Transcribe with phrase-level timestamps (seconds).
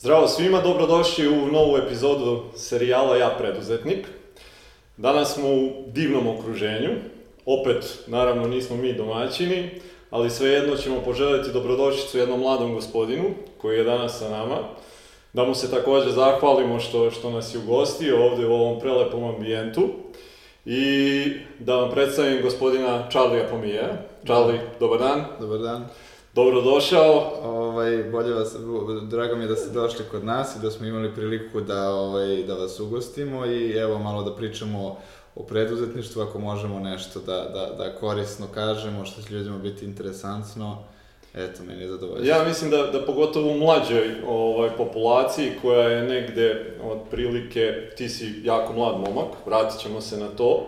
[0.00, 4.06] Zdravo svima, dobrodošli u novu epizodu serijala Ja preduzetnik.
[4.96, 6.90] Danas smo u divnom okruženju,
[7.46, 9.70] opet naravno nismo mi domaćini,
[10.10, 13.24] ali svejedno ćemo poželjeti dobrodošlicu jednom mladom gospodinu
[13.58, 14.56] koji je danas sa nama.
[15.32, 19.88] Da mu se također zahvalimo što, što nas je ugostio ovdje u ovom prelepom ambijentu.
[20.64, 21.24] I
[21.58, 23.88] da vam predstavim gospodina Charlie Pomije.
[24.24, 25.24] Charlie, dobar dan.
[25.40, 25.88] Dobar dan.
[26.44, 27.32] Dobrodošao.
[27.44, 28.56] Ovaj, bolje vas,
[29.02, 32.42] drago mi je da ste došli kod nas i da smo imali priliku da, ovaj,
[32.42, 34.96] da vas ugostimo i evo malo da pričamo
[35.34, 40.78] o preduzetništvu, ako možemo nešto da, da, da korisno kažemo, što će ljudima biti interesantno.
[41.34, 42.28] Eto, meni je zadovoljstvo.
[42.28, 48.42] Ja mislim da, da pogotovo u mlađoj ovaj, populaciji koja je negde otprilike, ti si
[48.44, 50.66] jako mlad momak, vratit ćemo se na to,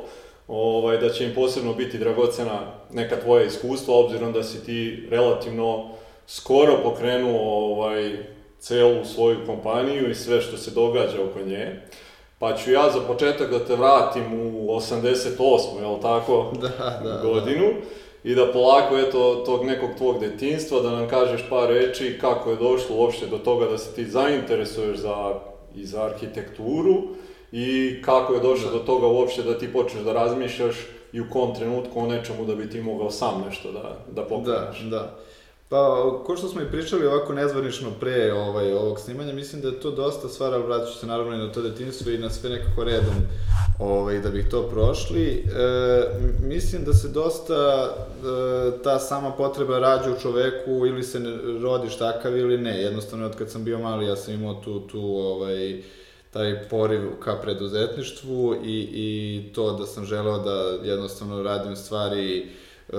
[0.52, 5.90] ovaj, da će im posebno biti dragocena neka tvoja iskustva, obzirom da si ti relativno
[6.26, 8.16] skoro pokrenuo ovaj,
[8.58, 11.80] celu svoju kompaniju i sve što se događa oko nje.
[12.38, 15.80] Pa ću ja za početak da te vratim u 88.
[15.80, 16.52] jel tako?
[16.60, 17.68] Da, da, godinu.
[18.24, 22.56] I da polako, eto, tog nekog tvog detinstva, da nam kažeš par reči kako je
[22.56, 25.34] došlo uopšte do toga da se ti zainteresuješ za,
[25.74, 27.02] i za arhitектuru
[27.52, 30.76] i kako je došlo do toga uopšte da ti počneš da razmišljaš
[31.12, 34.80] i u kom trenutku o nečemu da bi ti mogao sam nešto da, da pokreneš.
[34.80, 35.18] Da, da.
[35.72, 39.80] Pa, ko što smo i pričali ovako nezvanično pre ovaj, ovog snimanja, mislim da je
[39.80, 42.50] to dosta stvar, ali vratit ću se naravno i na to detinjstvo i na sve
[42.50, 43.14] nekako redom
[43.78, 45.28] ovaj, da bih to prošli.
[45.28, 45.44] E,
[46.42, 51.18] mislim da se dosta e, ta sama potreba rađa u čoveku ili se
[51.62, 52.82] rodiš takav ili ne.
[52.82, 55.82] Jednostavno, od kad sam bio mali, ja sam imao tu, tu ovaj,
[56.32, 62.94] taj poriv ka preduzetništvu i, i to da sam želeo da jednostavno radim stvari e,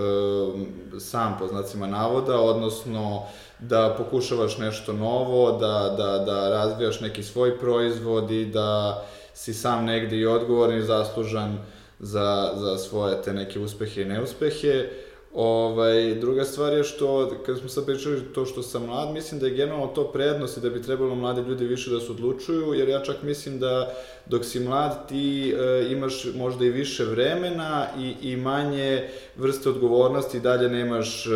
[0.99, 3.23] sam po znacima navoda, odnosno
[3.59, 9.85] da pokušavaš nešto novo, da, da, da razvijaš neki svoj proizvod i da si sam
[9.85, 11.57] negde i odgovoran i zaslužan
[11.99, 14.89] za, za svoje te neke uspehe i neuspehe.
[15.33, 19.47] Ovaj, druga stvar je što, kad smo sad pričali to što sam mlad, mislim da
[19.47, 22.89] je generalno to prednost i da bi trebalo mladi ljudi više da se odlučuju, jer
[22.89, 23.93] ja čak mislim da
[24.25, 30.39] dok si mlad ti e, imaš možda i više vremena i, i manje vrste odgovornosti,
[30.39, 31.29] dalje nemaš e,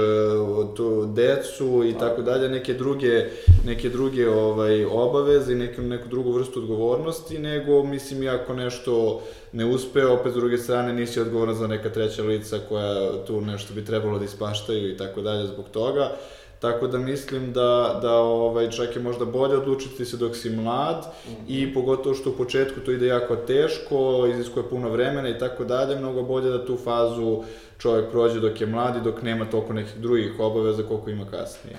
[0.75, 3.25] tu decu i tako dalje, neke druge,
[3.65, 9.21] neke druge ovaj, obaveze i neku, neku drugu vrstu odgovornosti, nego mislim i ako nešto
[9.51, 13.73] ne uspe, opet s druge strane nisi odgovoran za neka treća lica koja tu nešto
[13.73, 16.11] bi trebalo da ispaštaju i tako dalje zbog toga.
[16.59, 20.97] Tako da mislim da, da ovaj, čak je možda bolje odlučiti se dok si mlad
[20.97, 21.43] mm -hmm.
[21.47, 25.95] i pogotovo što u početku to ide jako teško, iziskuje puno vremena i tako dalje,
[25.95, 27.43] mnogo bolje da tu fazu
[27.77, 31.77] čovjek prođe dok je mlad i dok nema toliko nekih drugih obaveza koliko ima kasnije.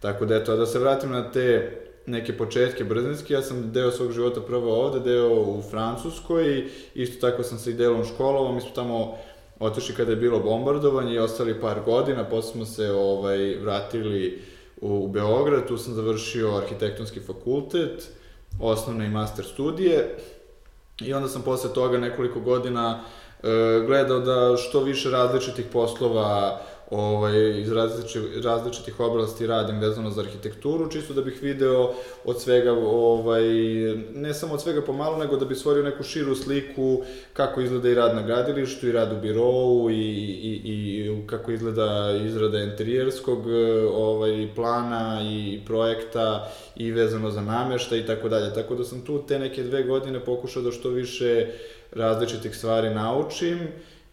[0.00, 4.12] Tako da eto, da se vratim na te neke početke brzinski, ja sam deo svog
[4.12, 8.60] života prvo ovde, deo u Francuskoj i isto tako sam se i delom školovao, mi
[8.60, 9.18] smo tamo
[9.60, 14.42] otišli kada je bilo bombardovanje i ostali par godina, posle smo se ovaj, vratili
[14.80, 18.08] u, u Beograd, tu sam završio arhitektonski fakultet,
[18.60, 20.16] osnovne i master studije
[21.00, 23.00] i onda sam posle toga nekoliko godina
[23.42, 23.46] e,
[23.86, 26.60] gledao da što više različitih poslova
[26.90, 32.72] ovaj, iz različitih, različitih oblasti radim vezano za arhitekturu, čisto da bih video od svega,
[32.72, 33.42] ovaj,
[34.14, 37.02] ne samo od svega pomalo, nego da bi stvorio neku širu sliku
[37.32, 42.20] kako izgleda i rad na gradilištu, i rad u birovu, i, i, i kako izgleda
[42.26, 43.46] izrada interijerskog
[43.92, 48.54] ovaj, plana i projekta, i vezano za namešta i tako dalje.
[48.54, 51.46] Tako da sam tu te neke dve godine pokušao da što više
[51.92, 53.58] različitih stvari naučim,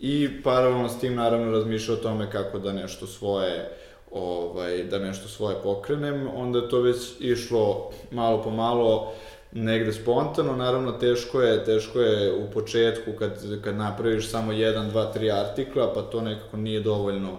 [0.05, 3.69] i paralelno s tim naravno razmišljao o tome kako da nešto svoje
[4.11, 9.13] ovaj, da nešto svoje pokrenem, onda je to već išlo malo po malo
[9.51, 15.05] negde spontano, naravno teško je, teško je u početku kad, kad napraviš samo jedan, dva,
[15.05, 17.37] tri artikla, pa to nekako nije dovoljno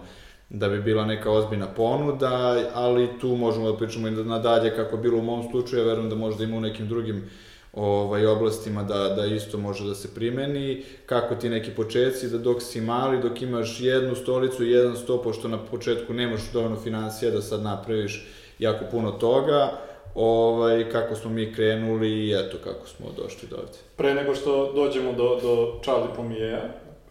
[0.48, 5.02] da bi bila neka ozbiljna ponuda, ali tu možemo da pričamo i nadalje kako je
[5.02, 7.30] bilo u mom slučaju, ja verujem da možda ima u nekim drugim
[7.76, 12.62] ovaj, oblastima da, da isto može da se primeni, kako ti neki početci, da dok
[12.62, 17.30] si mali, dok imaš jednu stolicu i jedan sto, pošto na početku nemaš dovoljno financija
[17.30, 18.26] da sad napraviš
[18.58, 19.72] jako puno toga,
[20.14, 23.78] ovaj, kako smo mi krenuli i eto kako smo došli do ovde.
[23.96, 26.62] Pre nego što dođemo do, do Charlie Pomijeja,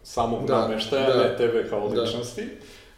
[0.02, 2.02] samog da, nameštaja, da, ne tebe kao da.
[2.02, 2.42] ličnosti,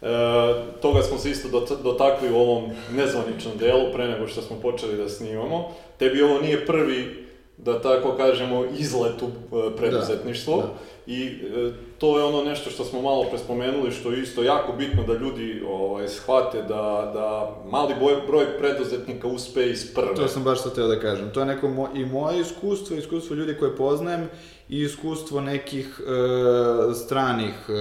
[0.00, 0.08] da.
[0.08, 1.48] E, toga smo se isto
[1.82, 5.74] dotakli u ovom nezvaničnom delu pre nego što smo počeli da snimamo.
[5.98, 7.25] Tebi ovo nije prvi
[7.58, 10.56] da tako kažemo, izlet u e, preduzetništvo.
[10.56, 10.72] Da, da.
[11.06, 15.02] I e, to je ono nešto što smo malo prespomenuli, što je isto jako bitno
[15.02, 20.14] da ljudi ovaj, shvate da, da mali boj, broj preduzetnika uspe iz prve.
[20.14, 21.30] To sam baš sad teo da kažem.
[21.34, 24.28] To je neko mo i moje iskustvo, iskustvo ljudi koje poznajem
[24.68, 27.72] i iskustvo nekih e, stranih e,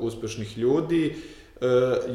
[0.00, 1.16] uspešnih ljudi.
[1.60, 1.66] E,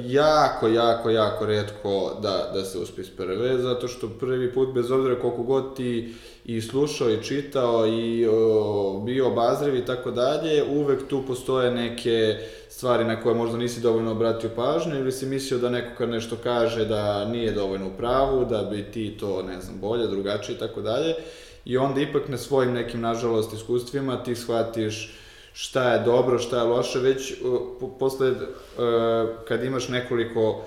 [0.06, 4.92] jako, jako, jako redko da, da se uspe iz prve, zato što prvi put, bez
[4.92, 6.14] obzira koliko god ti
[6.46, 12.38] i slušao i čitao i o, bio obazriv i tako dalje, uvek tu postoje neke
[12.70, 16.36] stvari na koje možda nisi dovoljno obratio pažnju ili si mislio da neko kad nešto
[16.44, 20.60] kaže da nije dovoljno u pravu, da bi ti to, ne znam, bolje, drugačije i
[20.60, 21.16] tako dalje.
[21.66, 25.14] I onda ipak na svojim nekim, nažalost, iskustvima ti shvatiš
[25.54, 27.34] šta je dobro, šta je loše, već
[27.80, 28.38] po, posle, uh,
[29.48, 30.64] kad imaš nekoliko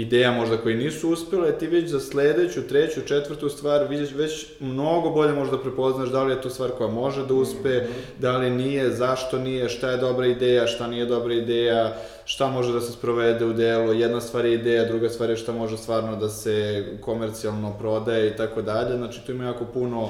[0.00, 5.10] ideja možda koji nisu uspele, ti već za sledeću, treću, četvrtu stvar vidiš već mnogo
[5.10, 8.20] bolje možda prepoznaš da li je to stvar koja može da uspe, mm -hmm.
[8.20, 12.72] da li nije, zašto nije, šta je dobra ideja, šta nije dobra ideja, šta može
[12.72, 16.16] da se sprovede u delo, jedna stvar je ideja, druga stvar je šta može stvarno
[16.16, 20.08] da se komercijalno prodaje i tako dalje, znači tu ima jako puno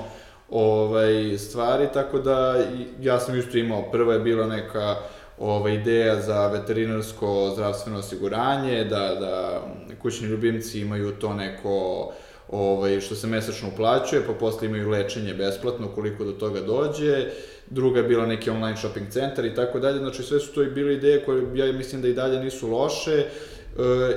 [0.50, 2.56] ovaj, stvari, tako da
[3.00, 4.96] ja sam isto imao, prva je bila neka
[5.40, 9.62] ova ideja za veterinarsko zdravstveno osiguranje, da, da
[10.02, 12.12] kućni ljubimci imaju to neko
[12.48, 17.26] ovaj, što se mesečno uplaćuje, pa posle imaju lečenje besplatno koliko do toga dođe,
[17.70, 20.70] druga je bila neki online shopping centar i tako dalje, znači sve su to i
[20.70, 23.24] bile ideje koje ja mislim da i dalje nisu loše, e,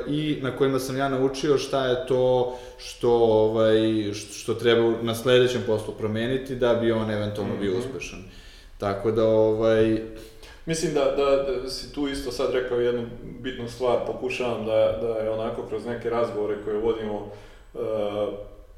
[0.08, 5.62] i na kojima sam ja naučio šta je to što ovaj što treba na sledećem
[5.68, 7.80] poslu promeniti da bi on eventualno bio mhm.
[7.80, 8.20] uspešan.
[8.78, 10.02] Tako da ovaj
[10.66, 13.08] Mislim da, da, da si tu isto sad rekao jednu
[13.40, 17.28] bitnu stvar, pokušavam da, da je onako kroz neke razgovore koje vodimo
[17.74, 17.78] e,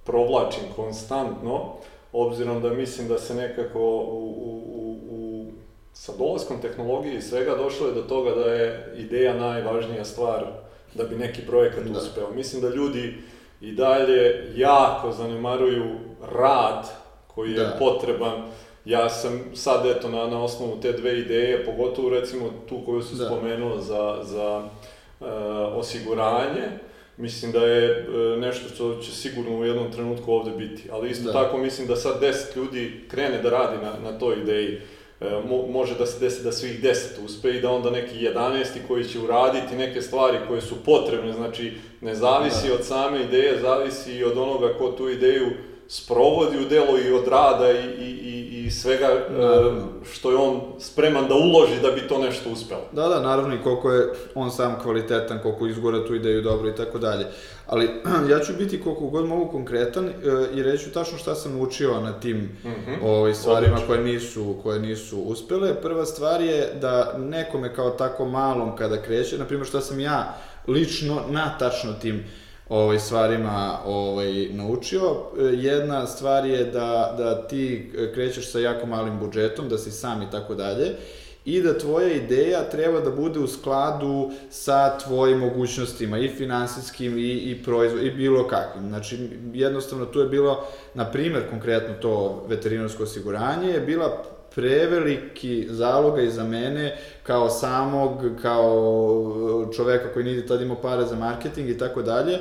[0.05, 1.73] provlačim konstantno,
[2.13, 5.45] obzirom da mislim da se nekako u, u, u, u
[5.93, 10.45] sa dolaskom tehnologije i svega došlo je do toga da je ideja najvažnija stvar
[10.93, 11.99] da bi neki projekat da.
[11.99, 12.31] uspeo.
[12.35, 13.17] Mislim da ljudi
[13.61, 15.85] i dalje jako zanemaruju
[16.31, 16.87] rad
[17.27, 17.75] koji je da.
[17.79, 18.43] potreban
[18.85, 23.15] ja sam sad eto na, na osnovu te dve ideje, pogotovo recimo tu koju su
[23.15, 23.25] da.
[23.25, 24.63] spomenula za, za
[25.19, 25.27] uh,
[25.75, 26.63] osiguranje,
[27.17, 30.83] mislim da je uh, nešto što će sigurno u jednom trenutku ovde biti.
[30.91, 31.43] Ali isto da.
[31.43, 34.77] tako mislim da sad 10 ljudi krene da radi na, na toj ideji.
[35.21, 38.65] Uh, mo, može da se desi da svih 10 uspe i da onda neki 11
[38.87, 42.73] koji će uraditi neke stvari koje su potrebne, znači ne zavisi da.
[42.73, 45.47] od same ideje, zavisi i od onoga ko tu ideju
[45.93, 49.81] sprovodi u delo i od rada i, i, i svega naravno.
[50.13, 52.81] što je on spreman da uloži da bi to nešto uspelo.
[52.91, 56.75] Da, da, naravno i koliko je on sam kvalitetan, koliko izgora tu ideju dobro i
[56.75, 57.25] tako dalje.
[57.67, 57.89] Ali
[58.31, 60.11] ja ću biti koliko god mogu konkretan e,
[60.53, 62.97] i reću tačno šta sam učio na tim mm -hmm.
[63.03, 65.81] ovaj, stvarima koje nisu, koje nisu uspele.
[65.81, 70.37] Prva stvar je da nekome kao tako malom kada kreće, na primjer šta sam ja
[70.67, 72.23] lično na tačno tim
[72.69, 75.15] ovaj, stvarima ovaj, naučio.
[75.39, 80.21] E, jedna stvar je da, da ti krećeš sa jako malim budžetom, da si sam
[80.21, 80.95] i tako dalje,
[81.45, 87.31] i da tvoja ideja treba da bude u skladu sa tvojim mogućnostima i finansijskim i,
[87.31, 88.87] i proizvod, i bilo kakvim.
[88.89, 94.23] Znači, jednostavno tu je bilo, na primer, konkretno to veterinarsko osiguranje, je bila
[94.55, 101.15] preveliki zaloga i za mene kao samog, kao čoveka koji nije tad imao pare za
[101.15, 102.39] marketing i tako dalje.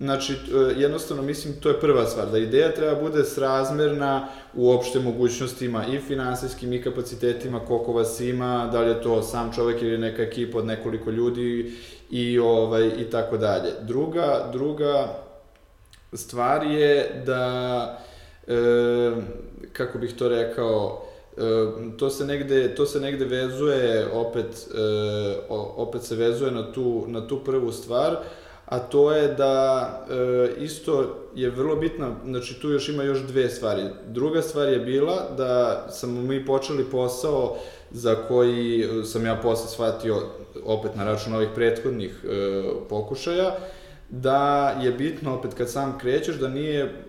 [0.00, 5.86] Znači, e, jednostavno mislim, to je prva stvar, da ideja treba bude srazmerna uopšte mogućnostima
[5.86, 10.22] i finansijskim i kapacitetima, koliko vas ima, da li je to sam čovek ili neka
[10.22, 11.72] ekipa od nekoliko ljudi
[12.10, 13.70] i, ovaj, i tako dalje.
[13.82, 15.14] Druga, druga
[16.12, 17.98] stvar je da,
[18.46, 18.54] e,
[19.72, 21.07] kako bih to rekao,
[21.96, 24.78] to se negde to se negde vezuje opet e,
[25.76, 28.16] opet se vezuje na tu na tu prvu stvar
[28.68, 33.48] a to je da e, isto je vrlo bitna, znači tu još ima još dve
[33.50, 33.82] stvari.
[34.06, 37.56] Druga stvar je bila da sam mi počeli posao
[37.90, 40.22] za koji sam ja posle shvatio
[40.64, 43.56] opet na račun ovih prethodnih e, pokušaja,
[44.08, 47.04] da je bitno opet kad sam krećeš da nije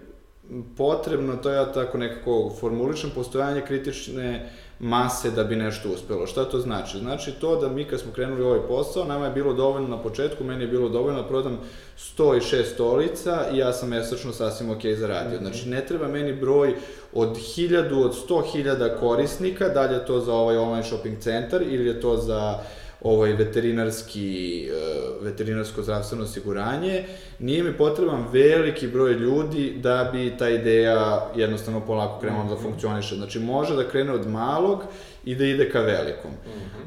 [0.77, 6.27] potrebno, to ja tako nekako formuličem, postojanje kritične mase da bi nešto uspelo.
[6.27, 6.97] Šta to znači?
[6.97, 10.43] Znači to da mi kad smo krenuli ovaj posao, nama je bilo dovoljno na početku,
[10.43, 11.59] meni je bilo dovoljno da prodam
[12.17, 15.39] 106 stolica i ja sam mesečno sasvim ok zaradio.
[15.39, 15.45] Mhm.
[15.45, 16.75] Znači ne treba meni broj
[17.13, 21.87] od 1000, od 100.000 korisnika, da li je to za ovaj online shopping centar ili
[21.87, 22.59] je to za
[23.01, 24.71] ovaj veterinarski, e,
[25.21, 27.05] veterinarsko zdravstveno osiguranje,
[27.39, 33.15] nije mi potreban veliki broj ljudi da bi ta ideja jednostavno polako krenula da funkcioniše.
[33.15, 34.83] Znači, može da krene od malog
[35.25, 36.31] i da ide ka velikom.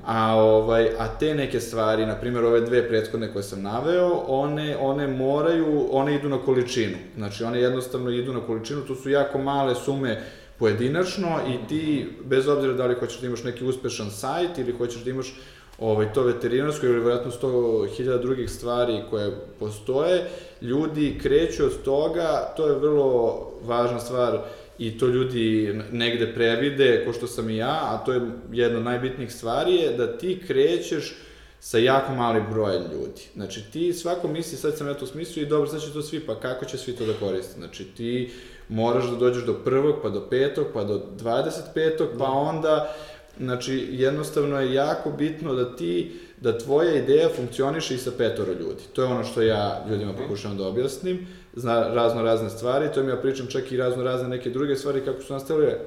[0.07, 4.77] A, ovaj, a te neke stvari, na primjer ove dve prethodne koje sam naveo, one,
[4.81, 6.97] one moraju, one idu na količinu.
[7.17, 10.23] Znači, one jednostavno idu na količinu, tu su jako male sume
[10.59, 15.05] pojedinačno i ti, bez obzira da li hoćeš da imaš neki uspešan sajt ili hoćeš
[15.05, 15.35] da imaš
[15.83, 22.67] ovaj, to veterinarsko ili vjerojatno 100.000 drugih stvari koje postoje, ljudi kreću od toga, to
[22.67, 24.39] je vrlo važna stvar
[24.79, 28.21] i to ljudi negde previde, ko što sam i ja, a to je
[28.53, 31.15] jedna od najbitnijih stvari, je da ti krećeš
[31.61, 33.23] sa jako malim brojem ljudi.
[33.35, 36.21] Znači ti svako misli, sad sam ja to smislio i dobro, sad će to svi,
[36.21, 37.53] pa kako će svi to da koriste?
[37.59, 38.33] Znači ti
[38.69, 42.07] moraš da dođeš do prvog, pa do petog, pa do 25.
[42.19, 42.95] pa onda,
[43.39, 48.83] znači jednostavno je jako bitno da ti, da tvoja ideja funkcioniše i sa petoro ljudi.
[48.93, 53.11] To je ono što ja ljudima pokušavam da objasnim, zna razno razne stvari, to mi
[53.11, 55.79] ja pričam čak i razno razne neke druge stvari kako su nastavile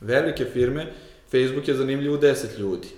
[0.00, 0.86] velike firme,
[1.30, 2.88] Facebook je zanimljiv u 10 ljudi.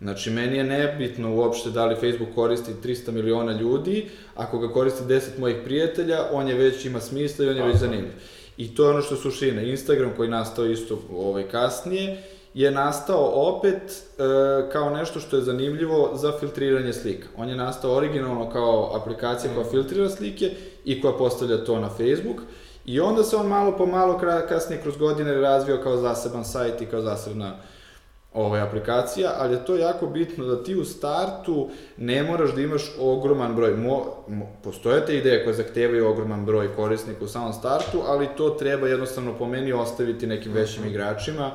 [0.00, 5.02] Znači, meni je nebitno uopšte da li Facebook koristi 300 miliona ljudi, ako ga koristi
[5.04, 8.12] 10 mojih prijatelja, on je već ima smisla i on je već zanimljiv.
[8.56, 9.62] I to je ono što je suština.
[9.62, 12.22] Instagram koji nastao isto ovaj, kasnije,
[12.54, 17.28] je nastao opet e, kao nešto što je zanimljivo za filtriranje slika.
[17.36, 20.50] On je nastao originalno kao aplikacija koja filtrira slike
[20.84, 22.40] i koja postavlja to na Facebook.
[22.86, 26.86] I onda se on malo po malo kasnije kroz godine razvio kao zaseban sajt i
[26.86, 27.56] kao zasebna
[28.34, 32.92] ovaj, aplikacija, ali je to jako bitno da ti u startu ne moraš da imaš
[33.00, 33.74] ogroman broj.
[33.74, 38.50] Mo, mo, postoje te ideje koje zahtevaju ogroman broj korisnika u samom startu, ali to
[38.50, 41.50] treba jednostavno po meni ostaviti nekim većim igračima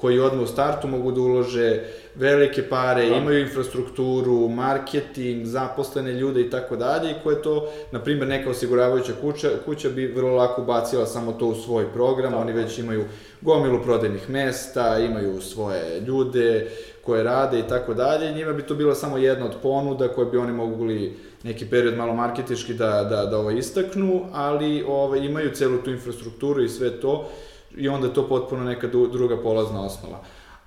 [0.00, 1.82] koji odmah u startu mogu da ulože
[2.14, 3.16] velike pare, da.
[3.16, 9.12] imaju infrastrukturu, marketing, zaposlene ljude i tako dalje i koje to, na primjer, neka osiguravajuća
[9.20, 12.38] kuća, kuća bi vrlo lako bacila samo to u svoj program, da.
[12.38, 13.04] oni već imaju
[13.40, 16.70] gomilu prodajnih mesta, imaju svoje ljude
[17.04, 20.38] koje rade i tako dalje, njima bi to bila samo jedna od ponuda koje bi
[20.38, 25.78] oni mogli neki period malo marketički da, da, da ovo istaknu, ali ove, imaju celu
[25.78, 27.28] tu infrastrukturu i sve to
[27.76, 30.20] i onda je to potpuno neka druga polazna osnova.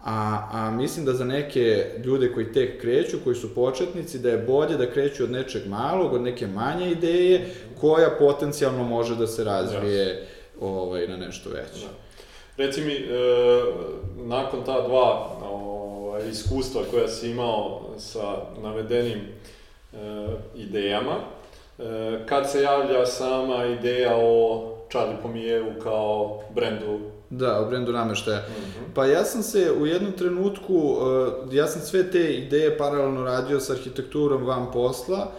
[0.06, 4.38] A, a mislim da za neke ljude koji tek kreću, koji su početnici, da je
[4.38, 7.50] bolje da kreću od nečeg malog, od neke manje ideje,
[7.82, 10.64] koja potencijalno može da se razvije yes.
[10.66, 11.86] ovaj, na nešto veće.
[11.86, 12.04] Da.
[12.58, 13.04] Reci mi, e,
[14.18, 19.98] nakon ta dva ovaj, iskustva koja si imao sa navedenim e,
[20.56, 21.16] idejama,
[21.80, 21.84] e,
[22.26, 28.38] kad se javlja sama ideja o Charlie Pomijevu kao brendu Da, o brendu nameštaja.
[28.38, 28.94] Mm -hmm.
[28.96, 33.60] Pa ja sam se u jednom trenutku, uh, ja sam sve te ideje paralelno radio
[33.60, 35.32] sa arhitekturom van posla,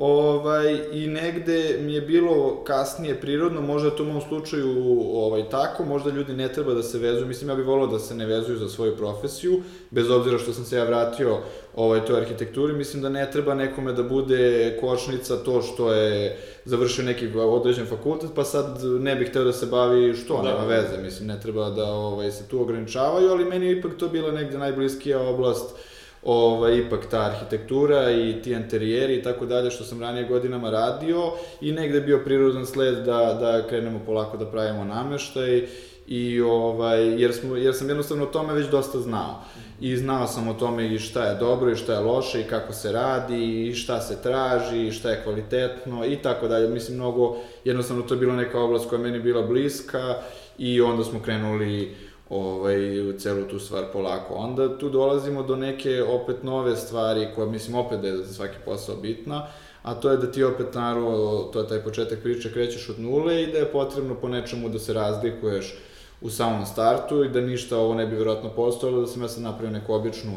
[0.00, 5.84] Ovaj, I negde mi je bilo kasnije prirodno, možda to u mom slučaju ovaj, tako,
[5.84, 8.58] možda ljudi ne treba da se vezuju, mislim ja bih volao da se ne vezuju
[8.58, 11.38] za svoju profesiju, bez obzira što sam se ja vratio
[11.76, 17.04] ovaj, toj arhitekturi, mislim da ne treba nekome da bude kočnica to što je završio
[17.04, 20.42] neki određen fakultet, pa sad ne bih hteo da se bavi što, da.
[20.42, 24.08] nema veze, mislim ne treba da ovaj, se tu ograničavaju, ali meni je ipak to
[24.08, 25.76] bila negde najbliskija oblast
[26.22, 31.32] ovaj, ipak ta arhitektura i ti interijeri i tako dalje što sam ranije godinama radio
[31.60, 35.66] i negde bio prirodan sled da, da krenemo polako da pravimo nameštaj
[36.06, 39.42] i ovaj, jer, smo, jer sam jednostavno o tome već dosta znao.
[39.80, 42.72] I znao sam o tome i šta je dobro i šta je loše i kako
[42.72, 46.68] se radi i šta se traži i šta je kvalitetno i tako dalje.
[46.68, 50.16] Mislim, mnogo, jednostavno to je bila neka oblast koja meni bila bliska
[50.58, 51.96] i onda smo krenuli
[52.30, 54.34] ovaj, u celu tu stvar polako.
[54.34, 58.56] Onda tu dolazimo do neke opet nove stvari koja mislim opet da je za svaki
[58.64, 59.46] posao bitna,
[59.82, 63.42] a to je da ti opet naravno, to je taj početak priče, krećeš od nule
[63.42, 65.74] i da je potrebno po nečemu da se razlikuješ
[66.20, 69.42] u samom startu i da ništa ovo ne bi vjerojatno postojalo, da sam ja sad
[69.42, 70.32] napravio neku običnu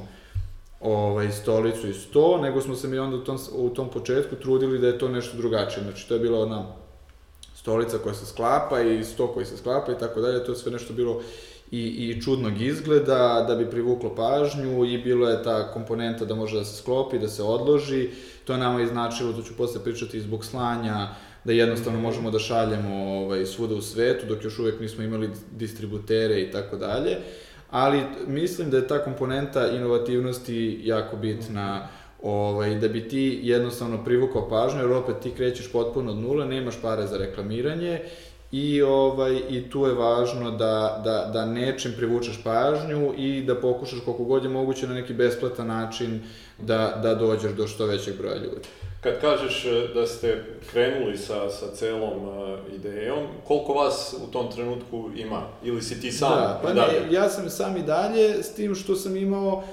[0.82, 4.80] ovaj, stolicu i sto, nego smo se mi onda u tom, u tom početku trudili
[4.80, 5.84] da je to nešto drugačije.
[5.84, 6.66] Znači, to je bila ona
[7.56, 10.72] stolica koja se sklapa i sto koji se sklapa i tako dalje, to je sve
[10.72, 11.22] nešto bilo
[11.74, 16.58] i, i čudnog izgleda, da bi privuklo pažnju i bilo je ta komponenta da može
[16.58, 18.10] da se sklopi, da se odloži.
[18.46, 21.08] To je nama i značilo, to ću posle pričati, zbog slanja,
[21.44, 26.42] da jednostavno možemo da šaljemo ovaj, svuda u svetu, dok još uvek nismo imali distributere
[26.42, 27.18] i tako dalje.
[27.70, 31.88] Ali mislim da je ta komponenta inovativnosti jako bitna,
[32.24, 36.82] ovaj, da bi ti jednostavno privukao pažnju, jer opet ti krećeš potpuno od nule, nemaš
[36.82, 38.00] pare za reklamiranje
[38.54, 44.00] i, ovaj, i tu je važno da, da, da nečim privučeš pažnju i da pokušaš
[44.06, 46.22] koliko god je moguće na neki besplatan način
[46.60, 48.68] da, da dođeš do što većeg broja ljudi.
[49.02, 54.52] Kad kažeš e, da ste krenuli sa, sa celom uh, idejom, koliko vas u tom
[54.52, 55.42] trenutku ima?
[55.64, 57.02] Ili si ti sam da, pa dalje?
[57.06, 59.64] Ne, ja sam sam i dalje, s tim što sam imao uh,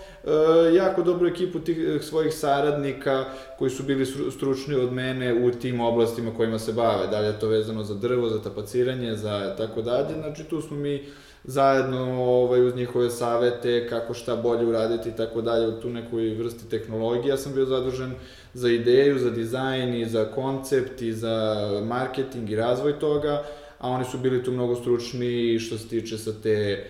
[0.74, 3.24] jako dobru ekipu tih svojih saradnika
[3.58, 7.06] koji su bili stručni od mene u tim oblastima kojima se bave.
[7.06, 10.14] Da li je to vezano za drvo, za tapaciranje, za tako dalje.
[10.20, 11.04] Znači tu smo mi
[11.44, 16.34] zajedno ovaj, uz njihove savete kako šta bolje uraditi i tako dalje u tu nekoj
[16.34, 17.30] vrsti tehnologije.
[17.30, 18.12] Ja sam bio zadužen
[18.54, 23.44] za ideju, za dizajn i za koncept i za marketing i razvoj toga,
[23.78, 26.86] a oni su bili tu mnogo stručni što se tiče sa te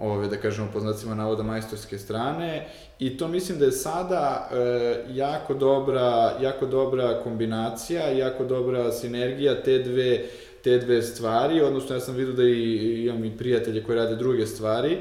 [0.00, 2.66] ove, da kažemo, po znacima navoda majstorske strane.
[2.98, 9.62] I to mislim da je sada e, jako dobra, jako dobra kombinacija, jako dobra sinergija
[9.62, 10.24] te dve
[10.64, 14.46] te dve stvari, odnosno ja sam vidio da i, imam i prijatelje koji rade druge
[14.46, 14.98] stvari,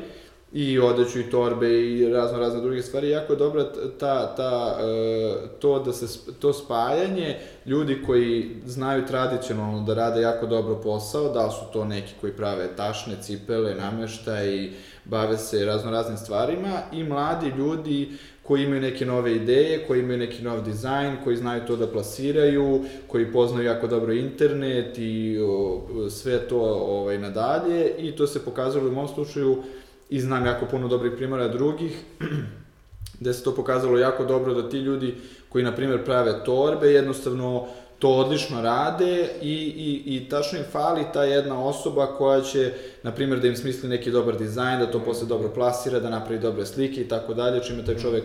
[0.54, 3.10] i odeću i torbe i razno razne druge stvari.
[3.10, 3.66] Jako je dobra
[4.00, 10.46] ta, ta, e, to, da se, to spajanje ljudi koji znaju tradicionalno da rade jako
[10.46, 14.72] dobro posao, da su to neki koji prave tašne, cipele, namešta i
[15.06, 18.10] bave se razno raznim stvarima i mladi ljudi
[18.44, 22.86] koji imaju neke nove ideje, koji imaju neki nov dizajn, koji znaju to da plasiraju,
[23.08, 28.88] koji poznaju jako dobro internet i o, sve to ovaj, nadalje i to se pokazalo
[28.88, 29.64] u mom slučaju
[30.10, 32.04] i znam jako puno dobrih primjera drugih,
[33.20, 35.16] gde se to pokazalo jako dobro da ti ljudi
[35.50, 37.68] koji, na primjer, prave torbe, jednostavno
[38.00, 42.74] to odlično rade i, i, i tačno im fali ta jedna osoba koja će,
[43.04, 46.40] na primjer, da im smisli neki dobar dizajn, da to posle dobro plasira, da napravi
[46.40, 48.24] dobre slike i tako dalje, čime taj čovek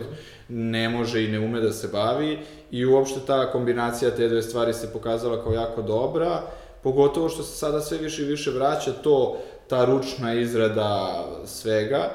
[0.49, 2.39] ne može i ne ume da se bavi.
[2.71, 6.41] I uopšte ta kombinacija te dve stvari se pokazala kao jako dobra,
[6.83, 12.11] pogotovo što se sada sve više i više vraća to ta ručna izrada svega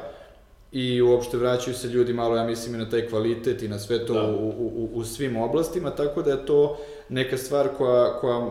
[0.72, 4.06] i uopšte vraćaju se ljudi malo, ja mislim, i na taj kvalitet i na sve
[4.06, 4.22] to da.
[4.22, 6.78] u, u, u svim oblastima, tako da je to
[7.08, 8.50] neka stvar koja, koja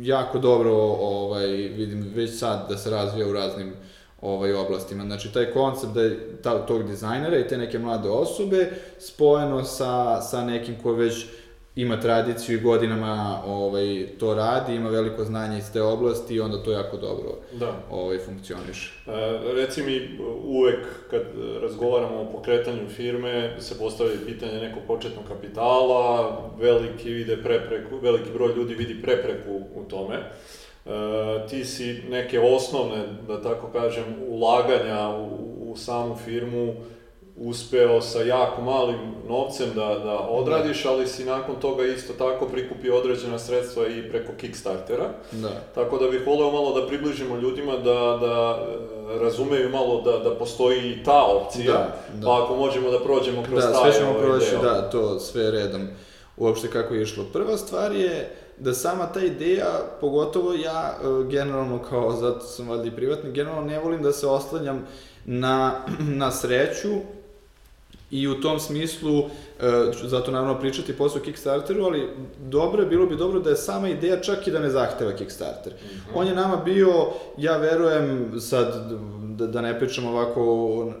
[0.00, 3.72] jako dobro ovaj, vidim već sad da se razvija u raznim
[4.20, 5.04] ovaj, oblastima.
[5.04, 10.20] Znači, taj koncept da je ta, tog dizajnera i te neke mlade osobe spojeno sa,
[10.20, 11.26] sa nekim ko već
[11.78, 16.62] ima tradiciju i godinama ovaj, to radi, ima veliko znanje iz te oblasti i onda
[16.62, 17.72] to jako dobro da.
[17.90, 18.92] ovaj, funkcioniše.
[19.06, 19.10] E,
[19.54, 21.22] reci mi, uvek kad
[21.62, 28.54] razgovaramo o pokretanju firme, se postavlja pitanje nekog početnog kapitala, veliki, vide prepreku, veliki broj
[28.56, 30.16] ljudi vidi prepreku u tome.
[30.16, 30.90] E,
[31.50, 36.74] ti si neke osnovne, da tako kažem, ulaganja u, u samu firmu
[37.40, 38.96] uspeo sa jako malim
[39.28, 44.32] novcem da, da odradiš, ali si nakon toga isto tako prikupio određena sredstva i preko
[44.36, 45.08] Kickstartera.
[45.32, 45.50] Da.
[45.74, 50.34] Tako da bih voleo malo da približimo ljudima da, da e, razumeju malo da, da
[50.34, 52.26] postoji i ta opcija, da, da.
[52.26, 55.50] pa ako možemo da prođemo kroz da, taj sve ćemo ovaj proći, da, to sve
[55.50, 55.88] redom
[56.36, 57.24] uopšte kako je išlo.
[57.32, 62.86] Prva stvar je da sama ta ideja, pogotovo ja e, generalno kao, zato sam valjda
[62.86, 64.86] i privatni, generalno ne volim da se oslanjam
[65.24, 65.84] na,
[66.20, 66.88] na sreću
[68.10, 72.08] I u tom smislu, e, zato naravno pričati posle o Kickstarteru, ali
[72.40, 75.72] dobro je, bilo bi dobro da je sama ideja čak i da ne zahteva Kickstarter.
[75.72, 76.10] Mm -hmm.
[76.14, 76.92] On je nama bio,
[77.36, 78.92] ja verujem, sad
[79.38, 80.42] da, da ne pričam ovako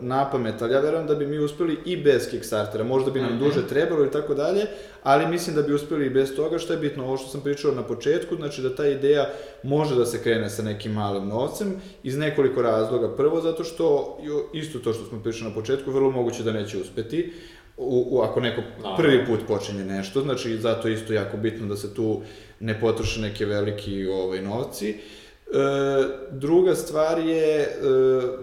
[0.00, 3.32] na pamet, ali ja verujem da bi mi uspeli i bez Kickstartera, možda bi nam
[3.32, 3.44] mm -hmm.
[3.44, 4.66] duže trebalo i tako dalje,
[5.02, 7.72] ali mislim da bi uspeli i bez toga, što je bitno, ovo što sam pričao
[7.72, 9.30] na početku, znači da ta ideja
[9.62, 13.16] može da se krene sa nekim malim novcem iz nekoliko razloga.
[13.16, 14.18] Prvo, zato što,
[14.52, 17.32] isto to što smo pričali na početku, vrlo moguće da neće uspeti,
[17.76, 18.62] u, u, ako neko
[18.96, 22.22] prvi put počinje nešto, znači zato isto jako bitno da se tu
[22.60, 24.94] ne potroše neke veliki ovaj, novci.
[25.52, 25.58] E,
[26.30, 27.68] druga stvar je e,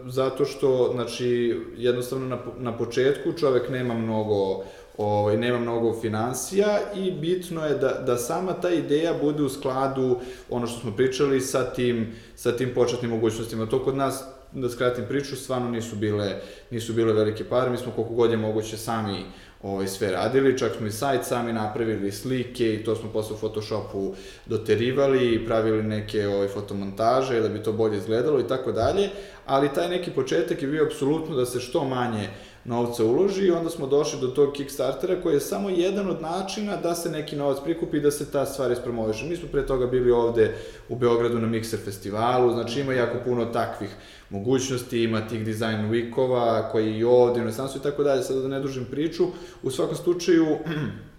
[0.08, 4.64] zato što, znači, jednostavno na, na početku čovek nema mnogo
[4.98, 10.20] ovaj, nema mnogo financija i bitno je da, da sama ta ideja bude u skladu,
[10.50, 13.66] ono što smo pričali, sa tim, sa tim početnim mogućnostima.
[13.66, 16.42] To kod nas, da skratim priču, stvarno nisu bile,
[16.72, 19.26] nisu bile velike pare, mi smo koliko god je moguće sami
[19.64, 23.40] ovaj, sve radili, čak smo i sajt sami napravili slike i to smo posle u
[23.40, 24.14] Photoshopu
[24.46, 29.10] doterivali i pravili neke ovaj, fotomontaže da bi to bolje izgledalo i tako dalje,
[29.46, 32.30] ali taj neki početak je bio apsolutno da se što manje
[32.66, 36.78] novca uloži i onda smo došli do tog Kickstartera koji je samo jedan od načina
[36.78, 39.26] da se neki novac prikupi i da se ta stvar ispromoviše.
[39.26, 40.56] Mi smo pre toga bili ovde
[40.90, 43.90] u Beogradu na Mixer festivalu, znači ima jako puno takvih
[44.30, 48.48] mogućnosti, ima tih design weekova koji i ovde u inostranstvu i tako dalje, sada da
[48.48, 49.26] ne dužim priču.
[49.64, 50.46] U svakom slučaju,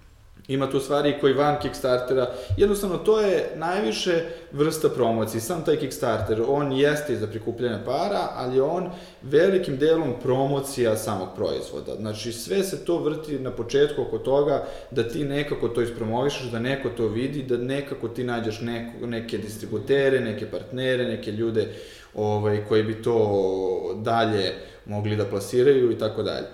[0.49, 6.43] Ima tu stvari koji van Kickstartera, jednostavno to je najviše vrsta promocije, sam taj Kickstarter,
[6.49, 8.91] on jeste za prikupljanje para, ali on
[9.23, 11.95] velikim delom promocija samog proizvoda.
[11.95, 16.59] Znači sve se to vrti na početku oko toga da ti nekako to ispromovišeš, da
[16.59, 21.69] neko to vidi, da nekako ti nađeš neko, neke distributere, neke partnere, neke ljude
[22.15, 24.55] ovaj, koji bi to dalje
[24.85, 26.47] mogli da plasiraju i tako dalje.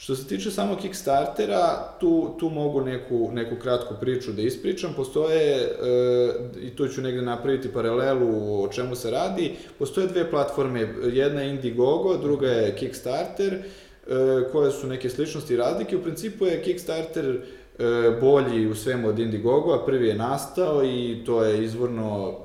[0.00, 4.94] Što se tiče samo Kickstartera, tu, tu mogu neku, neku kratku priču da ispričam.
[4.96, 5.68] Postoje, e,
[6.62, 11.50] i tu ću negde napraviti paralelu o čemu se radi, postoje dve platforme, jedna je
[11.50, 13.60] Indiegogo, druga je Kickstarter, e,
[14.52, 15.96] koje su neke sličnosti i razlike.
[15.96, 17.26] U principu je Kickstarter
[17.78, 17.84] e,
[18.20, 22.38] bolji u svemu od Indiegogo, a prvi je nastao i to je izvorno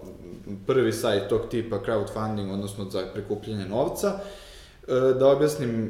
[0.68, 4.08] prvi sajt tog tipa crowdfunding, odnosno za prikupljanje novca.
[4.08, 4.45] E,
[5.20, 5.90] da objasnim e,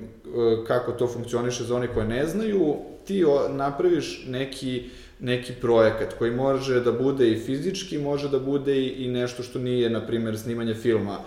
[0.67, 4.83] kako to funkcioniše za one koje ne znaju, ti napraviš neki,
[5.19, 9.89] neki projekat koji može da bude i fizički, može da bude i, nešto što nije,
[9.89, 11.17] na primjer, snimanje filma.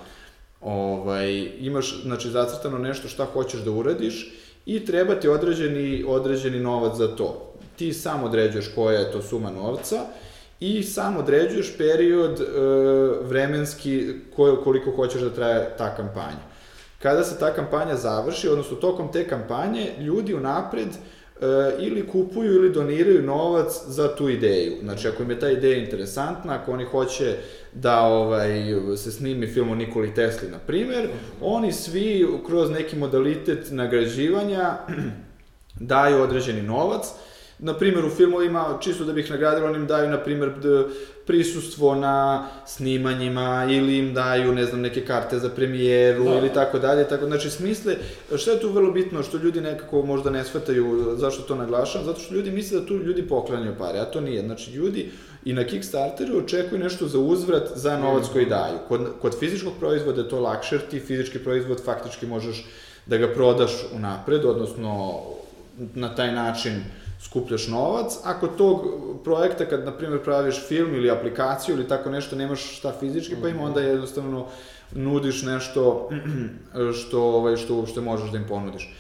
[0.60, 4.34] Ovaj, imaš, znači, zacrtano nešto šta hoćeš da uradiš
[4.66, 7.54] i treba ti određeni, određeni novac za to.
[7.76, 9.96] Ti sam određuješ koja je to suma novca
[10.60, 12.44] i sam određuješ period e,
[13.22, 14.06] vremenski
[14.64, 16.48] koliko hoćeš da traje ta kampanja.
[16.98, 20.96] Kada se ta kampanja završi, odnosno tokom te kampanje, ljudi unapred e,
[21.78, 24.72] ili kupuju ili doniraju novac za tu ideju.
[24.82, 27.36] Znači, ako im je ta ideja interesantna, ako oni hoće
[27.72, 28.50] da ovaj,
[28.96, 31.08] se snimi film o Nikoli Tesli, na primer,
[31.40, 34.76] oni svi kroz neki modalitet nagrađivanja
[35.80, 37.06] daju određeni novac,
[37.58, 40.52] na primjer u filmovima, čisto da bih nagradila, oni im daju, na primjer,
[41.26, 46.38] prisustvo na snimanjima ili im daju, ne znam, neke karte za premijeru da.
[46.38, 47.96] ili tako dalje, tako, znači smisle,
[48.36, 52.20] šta je tu vrlo bitno što ljudi nekako možda ne shvataju zašto to naglašam, zato
[52.20, 55.10] što ljudi misle da tu ljudi poklanjaju pare, a to nije, znači ljudi
[55.44, 58.50] i na Kickstarteru očekuju nešto za uzvrat za novac koji mhm.
[58.50, 58.78] daju.
[58.88, 62.66] Kod, kod fizičkog proizvoda je to lakše, jer ti fizički proizvod faktički možeš
[63.06, 65.20] da ga prodaš unapred, odnosno
[65.94, 66.72] na taj način
[67.20, 68.12] skupljaš novac.
[68.24, 68.86] Ako tog
[69.24, 73.48] projekta, kad, na primjer, praviš film ili aplikaciju ili tako nešto, nemaš šta fizički, pa
[73.48, 74.46] im onda jednostavno
[74.92, 76.10] nudiš nešto
[77.00, 78.94] što, ovaj, što uopšte možeš da im ponudiš.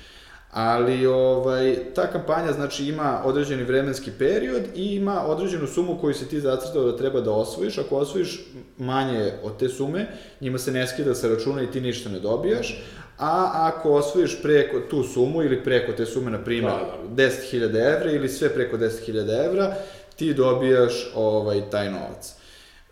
[0.50, 6.28] Ali ovaj, ta kampanja znači ima određeni vremenski period i ima određenu sumu koju si
[6.28, 7.78] ti zacrtao da treba da osvojiš.
[7.78, 8.40] Ako osvojiš
[8.78, 10.06] manje od te sume,
[10.40, 12.82] njima se ne skida sa računa i ti ništa ne dobijaš
[13.18, 17.30] a ako osvojiš preko tu sumu ili preko te sume, na primjer, da, da.
[17.30, 19.74] 10.000 evra ili sve preko 10.000 evra,
[20.16, 22.38] ti dobijaš ovaj, taj novac.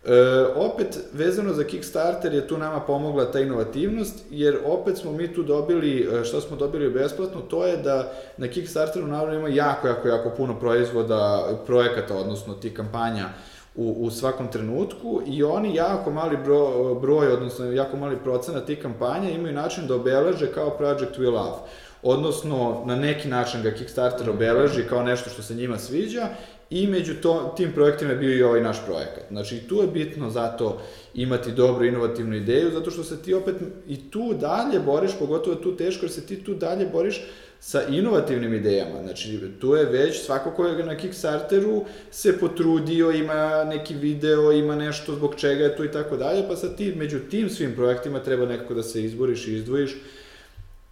[0.05, 5.33] E, opet, vezano za Kickstarter je tu nama pomogla ta inovativnost, jer opet smo mi
[5.33, 9.87] tu dobili, e, što smo dobili besplatno, to je da na Kickstarteru naravno ima jako,
[9.87, 13.29] jako, jako puno proizvoda, projekata, odnosno ti kampanja,
[13.77, 18.81] u, u svakom trenutku i oni jako mali bro, broj, odnosno jako mali procenat tih
[18.81, 21.57] kampanja imaju način da obeleže kao Project We Love.
[22.03, 26.27] Odnosno, na neki način ga Kickstarter obeleži kao nešto što se njima sviđa
[26.69, 29.23] i među to, tim projektima je bio i ovaj naš projekat.
[29.31, 30.81] Znači, tu je bitno zato
[31.13, 33.55] imati dobru inovativnu ideju, zato što se ti opet
[33.87, 37.21] i tu dalje boriš, pogotovo tu teško, jer se ti tu dalje boriš
[37.59, 39.03] sa inovativnim idejama.
[39.03, 44.75] Znači, tu je već svako ko je na Kickstarteru se potrudio, ima neki video, ima
[44.75, 48.19] nešto zbog čega je tu i tako dalje, pa sad ti među tim svim projektima
[48.19, 49.95] treba nekako da se izboriš i izdvojiš.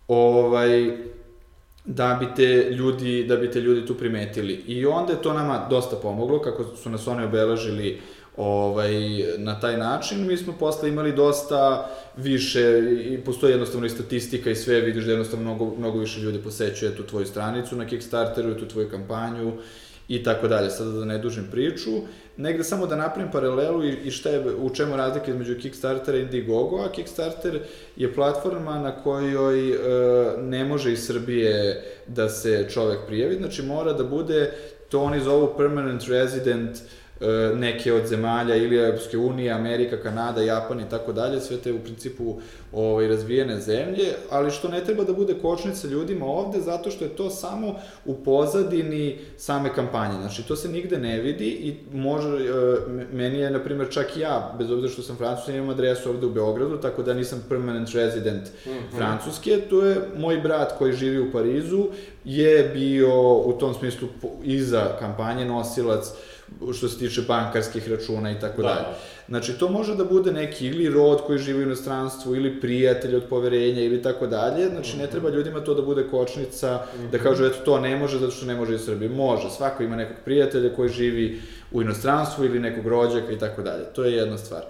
[0.07, 0.97] Ovaj,
[1.85, 4.53] da bi te ljudi, da bi te ljudi tu primetili.
[4.53, 7.99] I onda je to nama dosta pomoglo, kako su nas oni obeležili
[8.37, 8.93] ovaj,
[9.37, 10.27] na taj način.
[10.27, 15.11] Mi smo posle imali dosta više, i postoji jednostavno i statistika i sve, vidiš da
[15.11, 19.53] jednostavno mnogo, mnogo više ljudi posećuje tu tvoju stranicu na Kickstarteru, tu tvoju kampanju
[20.07, 20.69] i tako dalje.
[20.69, 21.91] Sada da ne dužim priču,
[22.37, 26.21] negde samo da napravim paralelu i, i šta je, u čemu razlika između Kickstartera i
[26.21, 27.59] Indiegogo, a Kickstarter
[27.95, 29.77] je platforma na kojoj e,
[30.41, 34.51] ne može iz Srbije da se čovek prijavi, znači mora da bude,
[34.89, 36.77] to oni zovu permanent resident,
[37.55, 41.79] neke od zemalja ili Europske unije, Amerika, Kanada, Japan i tako dalje, sve te u
[41.79, 42.39] principu
[42.73, 47.09] ovaj, razvijene zemlje, ali što ne treba da bude kočnica ljudima ovde, zato što je
[47.09, 47.75] to samo
[48.05, 50.13] u pozadini same kampanje.
[50.19, 52.51] Znači, to se nigde ne vidi i može, e,
[53.13, 56.25] meni je, na primjer, čak i ja, bez obzira što sam francus, imam adresu ovde
[56.25, 58.97] u Beogradu, tako da nisam permanent resident mm -hmm.
[58.97, 61.85] Francuske, to je moj brat koji živi u Parizu,
[62.25, 64.07] je bio u tom smislu
[64.43, 66.05] iza kampanje nosilac
[66.73, 68.67] što se tiče bankarskih računa i tako Da.
[68.67, 68.95] dalje.
[69.29, 73.23] Znači, to može da bude neki ili rod koji živi u inostranstvu, ili prijatelj od
[73.29, 74.69] poverenja, ili tako dalje.
[74.69, 78.31] Znači, ne treba ljudima to da bude kočnica, da kažu, eto, to ne može zato
[78.31, 79.09] što ne može iz Srbije.
[79.09, 83.83] Može, svako ima nekog prijatelja koji živi u inostranstvu ili nekog rođaka i tako dalje.
[83.95, 84.61] To je jedna stvar.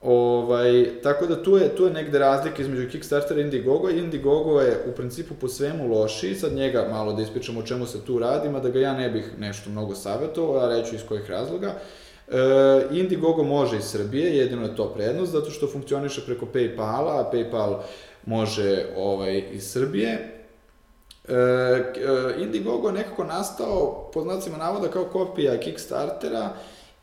[0.00, 3.90] Ovaj, tako da tu je, tu je negde razlika između Kickstartera i Indiegogo.
[3.90, 8.04] Indiegogo je u principu po svemu lošiji, sad njega malo da ispričam o čemu se
[8.04, 11.74] tu radi, mada ga ja ne bih nešto mnogo savjetovao, a reću iz kojih razloga.
[12.28, 12.36] E,
[12.90, 17.78] Indiegogo može iz Srbije, jedino je to prednost, zato što funkcioniše preko Paypala, a Paypal
[18.26, 20.42] može ovaj, iz Srbije.
[21.28, 21.84] E, e,
[22.38, 26.52] Indiegogo je nekako nastao, po znacima navoda, kao kopija Kickstartera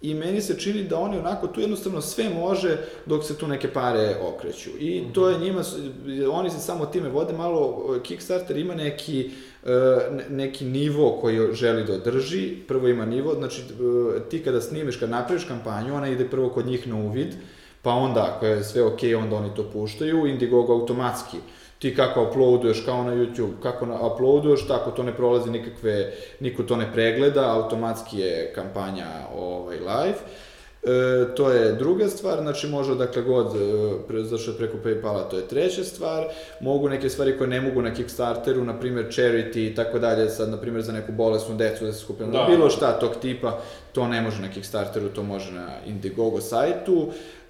[0.05, 3.73] i meni se čini da oni onako tu jednostavno sve može dok se tu neke
[3.73, 4.69] pare okreću.
[4.79, 5.61] I to je njima,
[6.31, 9.31] oni se samo time vode malo, Kickstarter ima neki,
[9.65, 9.69] e,
[10.11, 14.97] ne- neki nivo koji želi da održi, prvo ima nivo, znači e, ti kada snimiš,
[14.97, 17.33] kad napraviš kampanju, ona ide prvo kod njih na uvid,
[17.81, 21.37] pa onda ako je sve ok, onda oni to puštaju, Indiegogo automatski
[21.85, 26.63] ti kako uploaduješ kao na YouTube, kako na, uploaduješ, tako to ne prolazi nikakve, niko
[26.63, 30.17] to ne pregleda, automatski je kampanja ovaj, live.
[30.83, 33.59] E, to je druga stvar, znači može odakle god, e,
[34.07, 36.25] pre, zašto je preko Paypala, to je treća stvar.
[36.61, 40.49] Mogu neke stvari koje ne mogu na Kickstarteru, na primjer charity i tako dalje, sad
[40.49, 42.45] na primjer za neku bolesnu decu da se skupljamo, Da.
[42.49, 43.59] bilo šta tog tipa,
[43.91, 47.07] to ne može na Kickstarteru, to može na Indiegogo sajtu.
[47.07, 47.44] E,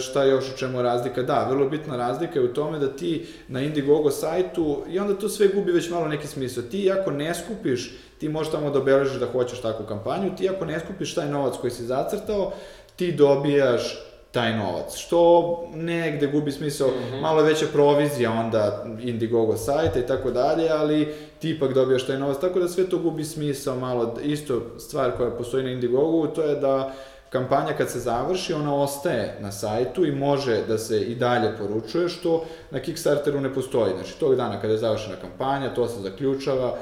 [0.00, 1.22] šta još u čemu je razlika?
[1.22, 5.28] Da, vrlo bitna razlika je u tome da ti na Indiegogo sajtu, i onda to
[5.28, 6.62] sve gubi već malo neki smisao.
[6.62, 10.64] Ti ako ne skupiš, ti možeš tamo da obeležiš da hoćeš takvu kampanju, ti ako
[10.64, 12.52] ne skupiš taj novac koji si zacrtao,
[12.96, 13.98] ti dobijaš
[14.30, 16.88] taj novac, što negde gubi smisao,
[17.20, 22.18] malo je veća provizija onda Indiegogo sajta i tako dalje, ali ti ipak dobijaš taj
[22.18, 26.42] novac, tako da sve to gubi smisao malo, isto stvar koja postoji na Indiegogu, to
[26.42, 26.94] je da
[27.34, 32.08] kampanja kad se završi, ona ostaje na sajtu i može da se i dalje poručuje,
[32.08, 33.94] što na Kickstarteru ne postoji.
[33.94, 36.76] Znači, tog dana kada je završena kampanja, to se zaključava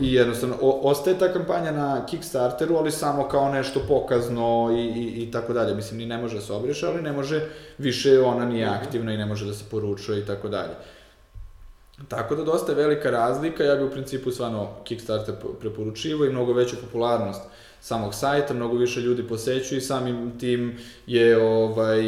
[0.00, 5.22] i jednostavno, o, ostaje ta kampanja na Kickstarteru, ali samo kao nešto pokazno i, i,
[5.22, 5.74] i tako dalje.
[5.74, 7.40] Mislim, ni ne može da se obriše, ali ne može,
[7.78, 10.74] više ona nije aktivna i ne može da se poručuje i tako dalje.
[12.08, 16.52] Tako da dosta je velika razlika, ja bi u principu stvarno Kickstarter preporučivao i mnogo
[16.52, 17.42] veću popularnost
[17.86, 22.00] samog sajta, mnogo više ljudi posećuju i samim tim je ovaj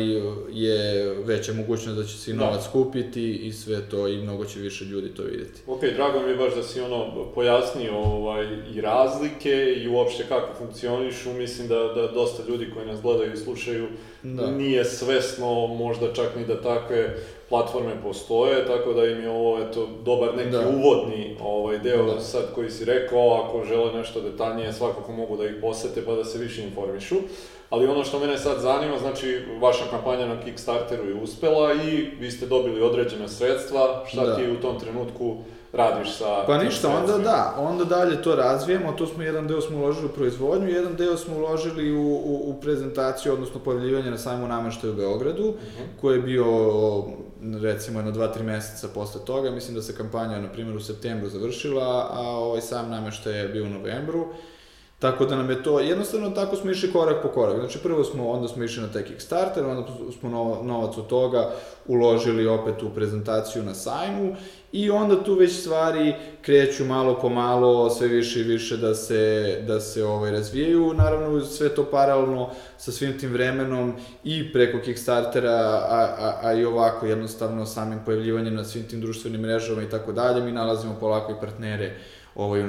[0.50, 2.40] je veća mogućnost da će se i Da.
[2.44, 5.60] novac kupiti i sve to i mnogo će više ljudi to videti.
[5.66, 10.54] Ok, drago mi je baš da si ono pojasnio ovaj, i razlike i uopšte kako
[10.58, 11.32] funkcionišu.
[11.32, 13.88] Mislim da, da dosta ljudi koji nas gledaju i slušaju
[14.22, 14.50] Da.
[14.50, 17.16] nije svesno možda čak ni da takve
[17.48, 20.68] platforme postoje, tako da im je ovo eto, dobar neki Da.
[20.68, 22.20] uvodni ovaj, deo Da.
[22.20, 26.24] sad koji si rekao, ako žele nešto detaljnije svakako mogu da ih posete pa da
[26.24, 27.14] se više informišu.
[27.70, 31.88] Ali ono što mene sad zanima, znači vaša kampanja na Kickstarteru je uspela i
[32.20, 34.36] vi ste dobili određena sredstva, šta Da.
[34.36, 35.36] ti u tom trenutku
[35.72, 39.78] radiš sa Pa ništa, onda da, onda dalje to razvijemo, to smo jedan deo smo
[39.78, 44.48] uložili u proizvodnju, jedan deo smo uložili u, u, u prezentaciju, odnosno pojavljivanje na sajmu
[44.48, 45.54] nameštaju u Beogradu,
[46.00, 46.44] koji je bio
[47.62, 52.08] recimo jedno 2-3 meseca posle toga, mislim da se kampanja, na primjer, u septembru završila,
[52.12, 54.26] a ovaj sam nameštaj je bio u novembru.
[54.98, 57.58] Tako da nam je to, jednostavno tako smo išli korak po korak.
[57.58, 59.86] Znači prvo smo, onda smo išli na taj Kickstarter, onda
[60.20, 61.50] smo no- novac od toga
[61.86, 64.36] uložili opet u prezentaciju na sajmu
[64.72, 69.56] i onda tu već stvari kreću malo po malo, sve više i više da se,
[69.66, 70.94] da se ovaj, razvijaju.
[70.94, 73.92] Naravno sve to paralelno sa svim tim vremenom
[74.24, 79.40] i preko Kickstartera, a, a, a i ovako jednostavno samim pojavljivanjem na svim tim društvenim
[79.40, 81.94] mrežama i tako dalje, mi nalazimo polako i partnere
[82.34, 82.66] ovaj, u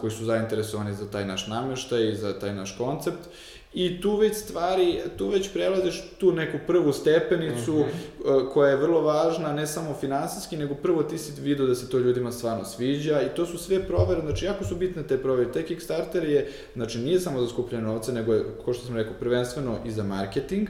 [0.00, 3.28] koji su zainteresovani za taj naš namještaj i za taj naš koncept.
[3.74, 7.84] I tu već stvari, tu već prelaziš tu neku prvu stepenicu eh,
[8.52, 11.98] koja je vrlo važna, ne samo finansijski, nego prvo ti si vidio da se to
[11.98, 15.52] ljudima stvarno sviđa i to su sve provere, znači jako su bitne te provere.
[15.52, 19.14] Taj Kickstarter je, znači nije samo za skupljanje novca, nego je, ko što sam rekao,
[19.20, 20.68] prvenstveno i za marketing.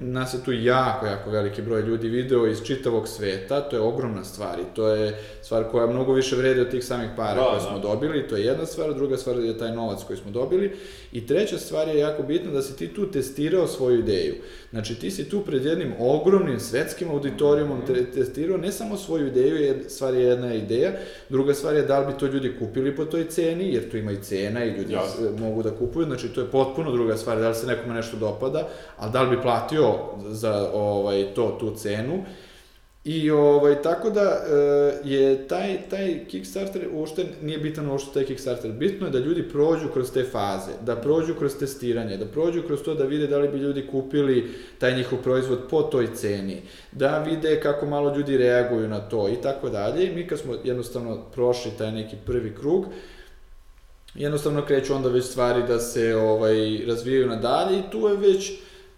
[0.00, 4.24] Nas je tu jako, jako veliki broj ljudi video iz čitavog sveta, to je ogromna
[4.24, 7.60] stvar i to je stvar koja mnogo više vredi od tih samih para Da, koje
[7.60, 7.60] da.
[7.60, 10.76] smo dobili, to je jedna stvar, druga stvar je taj novac koji smo dobili
[11.12, 14.34] i treća stvar je jako bitna da si ti tu testirao svoju ideju.
[14.70, 19.56] Znači ti si tu pred jednim ogromnim svetskim auditorijumom te- testirao ne samo svoju ideju,
[19.56, 20.92] je, stvar je jedna ideja,
[21.28, 24.12] druga stvar je da li bi to ljudi kupili po toj ceni, jer tu ima
[24.12, 25.26] i cena i ljudi Jasno.
[25.28, 28.16] s- mogu da kupuju, znači to je potpuno druga stvar, da li se nekome nešto
[28.16, 29.94] dopada, ali da li bi platio
[30.24, 32.24] za ovaj, to, tu cenu.
[33.04, 38.72] I ovaj, tako da e, je taj, taj Kickstarter uopšte nije bitan uopšte taj Kickstarter.
[38.72, 42.82] Bitno je da ljudi prođu kroz te faze, da prođu kroz testiranje, da prođu kroz
[42.82, 46.62] to da vide da li bi ljudi kupili taj njihov proizvod po toj ceni,
[46.92, 50.12] da vide kako malo ljudi reaguju na to i tako dalje.
[50.14, 52.86] Mi kad smo jednostavno prošli taj neki prvi krug,
[54.14, 58.52] jednostavno kreću onda već stvari da se ovaj razvijaju nadalje i tu je već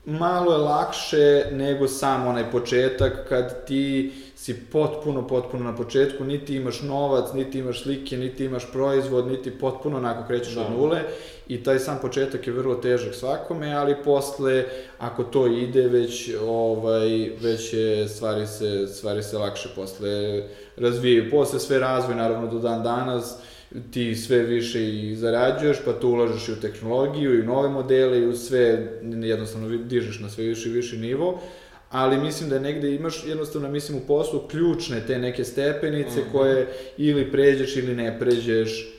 [0.05, 6.57] malo je lakše nego sam onaj početak kad ti si potpuno, potpuno na početku, niti
[6.57, 10.61] imaš novac, niti imaš slike, niti imaš proizvod, niti potpuno onako krećeš da.
[10.61, 11.01] od nule
[11.49, 14.65] i taj sam početak je vrlo težak svakome, ali posle,
[14.99, 20.43] ako to ide, već, ovaj, već je, stvari se, stvari se lakše posle
[20.77, 21.31] razvijaju.
[21.31, 23.39] Posle sve razvoj, naravno, do dan danas,
[23.91, 28.19] ti sve više i zarađuješ, pa tu ulažeš i u tehnologiju i u nove modele
[28.19, 31.41] i u sve, jednostavno dižeš na sve više i više nivo,
[31.91, 36.33] ali mislim da negde imaš jednostavno, mislim, u poslu ključne te neke stepenice mm -hmm.
[36.33, 38.91] koje ili pređeš ili ne pređeš.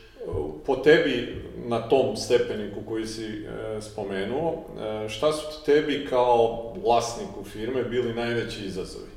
[0.65, 1.35] Po tebi,
[1.67, 4.65] na tom stepeniku koji si e, spomenuo,
[5.05, 9.14] e, šta su tebi kao vlasniku firme bili najveći izazovi?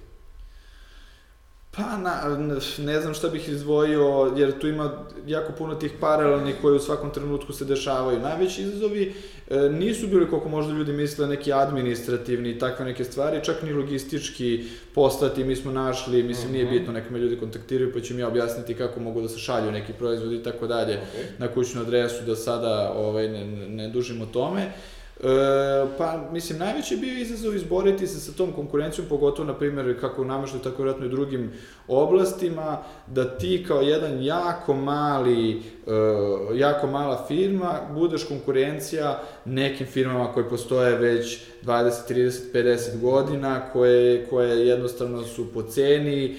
[1.78, 2.38] Pa, na,
[2.78, 4.90] ne znam šta bih izdvojio, jer tu ima
[5.26, 8.20] jako puno tih paralelnih koji u svakom trenutku se dešavaju.
[8.20, 9.14] Najveći izazovi
[9.50, 13.72] e, nisu bili, koliko možda ljudi misle, neki administrativni i takve neke stvari, čak ni
[13.72, 14.64] logistički
[14.94, 16.74] postati, mi smo našli, mislim, nije mhm.
[16.74, 19.72] bitno, neka me ljudi kontaktiraju, pa ću mi ja objasniti kako mogu da se šalju
[19.72, 21.00] neki proizvodi i tako dalje
[21.38, 24.62] na kućnu adresu, da sada ovaj, ne, ne dužimo tome.
[24.62, 24.97] E,
[25.98, 30.24] pa, mislim, najveći bio izazov izboriti se sa tom konkurencijom, pogotovo, na primjer, kako u
[30.24, 31.52] nameštaju, tako vjerojatno i drugim
[31.88, 35.60] oblastima, da ti kao jedan jako mali, e,
[36.54, 44.26] jako mala firma, budeš konkurencija nekim firmama koje postoje već 20, 30, 50 godina, koje,
[44.26, 46.34] koje jednostavno su po ceni, e,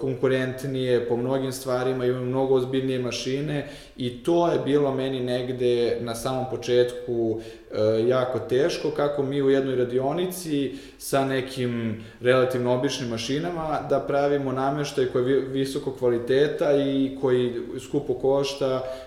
[0.00, 6.14] konkurentnije po mnogim stvarima, imaju mnogo ozbiljnije mašine i to je bilo meni negde na
[6.14, 7.40] samom početku
[7.72, 14.52] e, jako teško, kako mi u jednoj radionici sa nekim relativno običnim mašinama da pravimo
[14.52, 18.55] nameštaj koji je visoko kvaliteta i koji skupo košta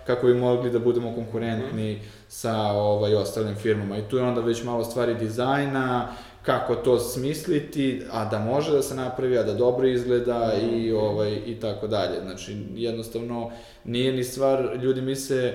[0.05, 3.97] kako bi mogli da budemo konkurentni mm sa ovaj, ostalim firmama.
[3.97, 6.07] I tu je onda već malo stvari dizajna,
[6.41, 11.39] kako to smisliti, a da može da se napravi, a da dobro izgleda i, ovaj,
[11.45, 12.21] i tako dalje.
[12.21, 13.51] Znači, jednostavno,
[13.83, 15.53] nije ni stvar, ljudi misle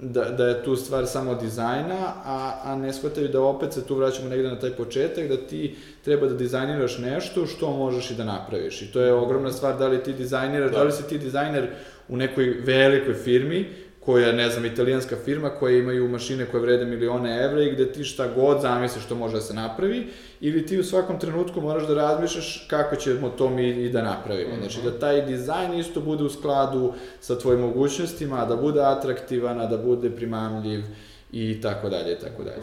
[0.00, 3.94] da, da je tu stvar samo dizajna, a, a ne shvataju da opet se tu
[3.94, 8.24] vraćamo negde na taj početak, da ti treba da dizajniraš nešto što možeš i da
[8.24, 8.82] napraviš.
[8.82, 11.68] I to je ogromna stvar da li ti dizajniraš, da, da li si ti dizajner
[12.08, 13.68] u nekoj velikoj firmi,
[14.06, 17.92] koja je, ne znam, italijanska firma koja imaju mašine koje vrede milione evra i gde
[17.92, 20.06] ti šta god zamisliš što može da se napravi,
[20.40, 24.50] ili ti u svakom trenutku moraš da razmišljaš kako ćemo to mi i da napravimo.
[24.50, 24.60] Mm -hmm.
[24.60, 29.78] Znači da taj dizajn isto bude u skladu sa tvojim mogućnostima, da bude atraktivan, da
[29.78, 30.84] bude primamljiv
[31.32, 32.62] i tako dalje, i tako dalje.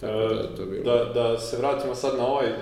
[0.00, 0.84] Tako da, to bilo.
[0.84, 2.54] da, da se vratimo sad na ovaj e,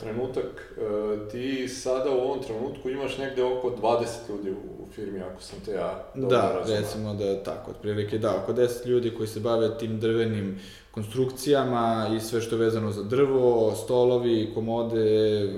[0.00, 5.20] trenutak, e, ti sada u ovom trenutku imaš negde oko 20 ljudi u, u firmi,
[5.20, 6.80] ako sam te ja dobro Da, razumio.
[6.80, 12.20] recimo da tako, otprilike da, oko 10 ljudi koji se bave tim drvenim konstrukcijama i
[12.20, 15.48] sve što je vezano za drvo, stolovi, komode,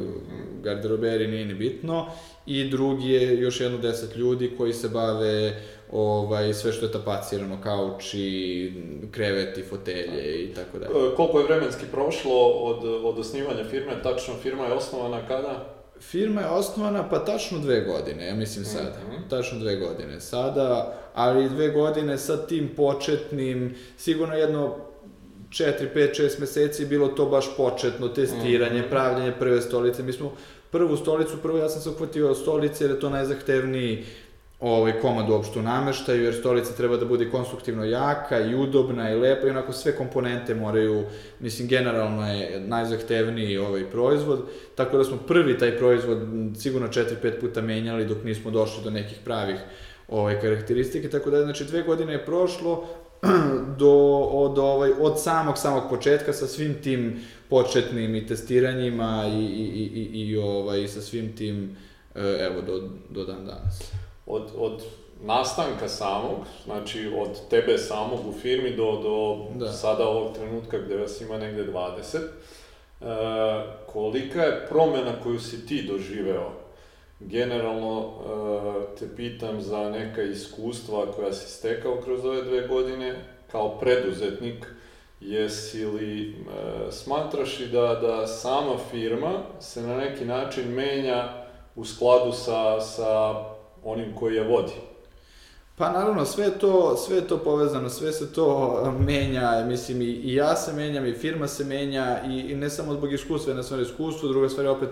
[0.62, 2.07] garderoberi, nije ni bitno.
[2.47, 7.59] I drugi je još jedno 10 ljudi koji se bave ovaj, sve što je tapacirano,
[7.62, 8.72] kauči,
[9.11, 10.90] kreveti, fotelje i tako dalje.
[10.90, 14.03] E, koliko je vremenski prošlo od, od osnivanja firme?
[14.03, 15.74] Tačno, firma je osnovana kada?
[16.00, 18.90] Firma je osnovana pa tačno dve godine, ja mislim sada.
[19.09, 19.31] Mm -hmm.
[19.31, 24.76] Tačno dve godine sada, ali dve godine sa tim početnim, sigurno jedno
[25.50, 28.90] 4, 5, 6 meseci bilo to baš početno testiranje, mm -hmm.
[28.90, 30.03] pravljanje prve stolice.
[30.03, 30.33] Mi smo
[30.70, 34.05] prvu stolicu, prvo ja sam se uhvatio stolice jer je to najzahtevniji
[34.61, 39.14] ovaj komad uopšte u nameštaju, jer stolica treba da bude konstruktivno jaka i udobna i
[39.14, 41.05] lepa i onako sve komponente moraju,
[41.40, 44.42] mislim, generalno je najzahtevniji ovaj proizvod,
[44.75, 46.18] tako da smo prvi taj proizvod
[46.59, 49.57] sigurno 4-5 puta menjali dok nismo došli do nekih pravih
[50.09, 52.88] ovaj, karakteristike, tako da znači dve godine je prošlo
[53.79, 53.92] do,
[54.33, 60.29] od, ovaj, od samog samog početka sa svim tim početnim i testiranjima i, i, i,
[60.29, 61.77] i, ovaj, sa svim tim,
[62.14, 64.00] e, evo, do, do dan danas
[64.31, 64.83] od, od
[65.23, 69.73] nastanka samog, znači od tebe samog u firmi do, do da.
[69.73, 73.07] sada ovog trenutka gde vas ima negde 20, e,
[73.87, 76.51] kolika je promena koju si ti doživeo?
[77.21, 83.79] Generalno e, te pitam za neka iskustva koja si stekao kroz ove dve godine kao
[83.79, 84.66] preduzetnik,
[85.21, 86.33] jesi li e,
[86.93, 91.29] smatraš i da, da sama firma se na neki način menja
[91.77, 93.35] u skladu sa, sa
[93.85, 94.73] onim koji je vodi.
[95.81, 100.05] Pa naravno, sve je to, sve je to povezano, sve se to menja, mislim, i,
[100.05, 103.62] i ja se menjam, i firma se menja, i, i ne samo zbog iskustva, jedna
[103.62, 104.89] stvar je iskustvo, druga stvar je opet,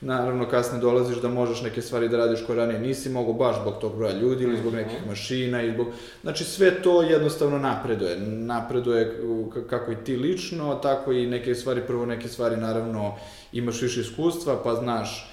[0.00, 3.74] naravno, kasnije dolaziš da možeš neke stvari da radiš koje ranije nisi mogo baš zbog
[3.80, 5.86] tog broja ljudi ili zbog nekih mašina, ili zbog...
[6.22, 8.16] Znači, sve to jednostavno napreduje.
[8.26, 9.20] Napreduje
[9.70, 13.16] kako i ti lično, tako i neke stvari, prvo neke stvari, naravno,
[13.52, 15.29] imaš više iskustva, pa znaš,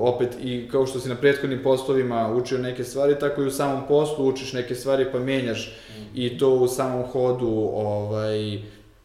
[0.00, 3.82] opet i kao što si na prethodnim poslovima učio neke stvari, tako i u samom
[3.88, 5.76] poslu učiš neke stvari pa menjaš
[6.14, 8.58] i to u samom hodu ovaj,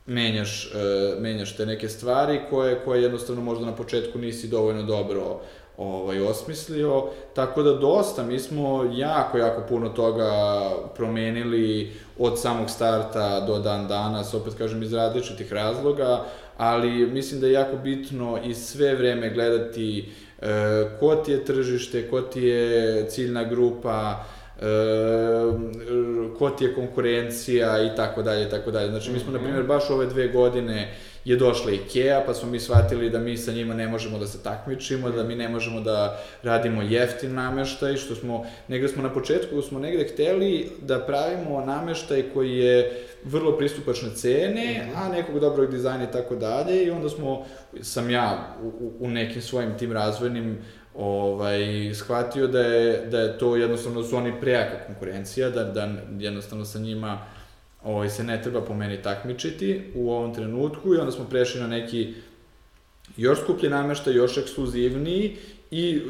[0.06, 5.40] menjaš, uh, menjaš te neke stvari koje, koje jednostavno možda na početku nisi dovoljno dobro
[5.78, 7.04] ovaj, osmislio,
[7.34, 10.32] tako da dosta, mi smo jako, jako puno toga
[10.96, 16.26] promenili od samog starta do dan danas, opet kažem iz različitih razloga,
[16.58, 20.25] ali mislim da je jako bitno i sve vreme gledati uh,
[21.00, 24.45] ko ti je tržište, ko ti je ciljna grupa, e,
[26.40, 28.90] ko ti je konkurencija i tako dalje i tako dalje.
[28.90, 29.46] Znači mi smo, na mhm.
[29.46, 30.94] primjer, baš ove dve godine
[31.26, 34.44] je došla IKEA, pa smo mi shvatili da mi sa njima ne možemo da se
[34.44, 39.62] takmičimo, da mi ne možemo da radimo jeftin nameštaj, što smo, negde smo na početku,
[39.62, 46.04] smo negde hteli da pravimo nameštaj koji je vrlo pristupačne cene, a nekog dobrog dizajna
[46.04, 47.46] i tako dalje i onda smo,
[47.82, 50.58] sam ja u, u nekim svojim tim razvojnim
[50.96, 55.90] ovaj, shvatio da je, da je to jednostavno da su oni prejaka konkurencija, da, da
[56.20, 57.26] jednostavno sa njima
[57.84, 61.68] ovaj, se ne treba po meni takmičiti u ovom trenutku i onda smo prešli na
[61.68, 62.14] neki
[63.18, 65.38] još skuplji nameštaj, još ekskluzivniji
[65.78, 66.02] I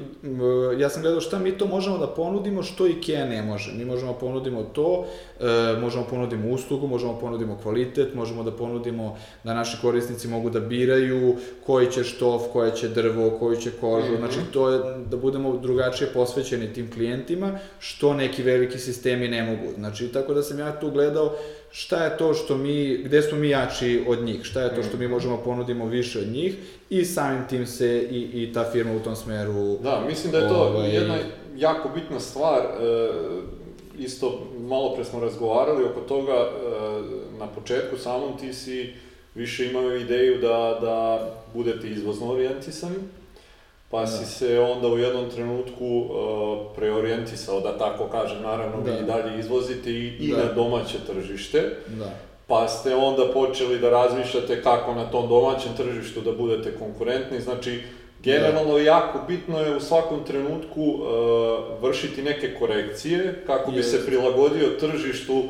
[0.80, 3.74] ja sam gledao šta mi to možemo da ponudimo, što IKEA ne može.
[3.74, 5.06] Mi možemo da ponudimo to,
[5.40, 5.46] e,
[5.82, 10.50] možemo da ponudimo uslugu, možemo da ponudimo kvalitet, možemo da ponudimo da naši korisnici mogu
[10.50, 11.36] da biraju
[11.66, 14.12] koji će štof, koje će drvo, koju će kožu.
[14.12, 14.18] Mm -hmm.
[14.18, 19.74] Znači, to je da budemo drugačije posvećeni tim klijentima, što neki veliki sistemi ne mogu.
[19.78, 21.36] Znači, tako da sam ja tu gledao
[21.76, 24.98] šta je to što mi, gde smo mi jači od njih, šta je to što
[24.98, 26.56] mi možemo ponudimo više od njih?
[26.90, 29.78] I samim tim se i, i ta firma u tom smeru...
[29.84, 30.96] Da, mislim da je to ovaj...
[30.96, 31.18] jedna
[31.58, 33.10] jako bitna stvar, e,
[34.00, 36.50] isto malo pre smo razgovarali oko toga, e,
[37.40, 38.94] na početku samom ti si
[39.36, 42.96] više imao ideju da, da budete izvozno orijentisani,
[43.90, 44.08] pa da.
[44.08, 48.92] si se onda u jednom trenutku uh, preorijentisao, da tako kažem, naravno da.
[48.92, 50.38] vi dalje izvozite i, i da.
[50.38, 51.78] na domaće tržište.
[51.88, 52.12] Da.
[52.48, 57.84] Pa ste onda počeli da razmišljate kako na tom domaćem tržištu da budete konkurentni, znači
[58.24, 58.82] generalno da.
[58.82, 61.04] jako bitno je u svakom trenutku uh,
[61.82, 65.44] vršiti neke korekcije kako bi se prilagodio tržištu,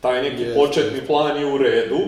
[0.00, 0.56] taj neki Jest.
[0.56, 1.98] početni plan je u redu,